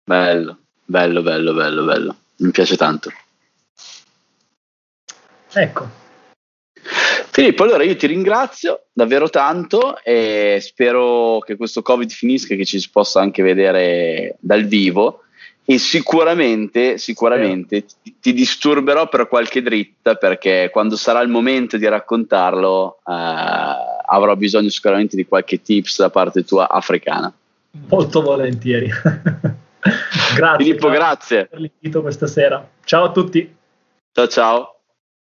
[0.04, 2.16] bello, bello, bello, bello, bello.
[2.36, 3.10] Mi piace tanto.
[5.52, 5.97] Ecco,
[7.38, 12.64] Filippo, allora io ti ringrazio davvero tanto e spero che questo Covid finisca e che
[12.64, 15.20] ci si possa anche vedere dal vivo
[15.64, 21.86] e sicuramente, sicuramente ti, ti, disturberò per qualche dritta perché quando sarà il momento di
[21.86, 23.12] raccontarlo eh,
[24.06, 27.32] avrò bisogno sicuramente di qualche tips da parte tua africana.
[27.88, 28.90] Molto volentieri.
[30.34, 30.64] grazie.
[30.64, 31.46] Filippo, grazie.
[31.46, 32.68] Per l'invito questa sera.
[32.82, 33.54] Ciao a tutti.
[34.10, 34.77] Ciao ciao.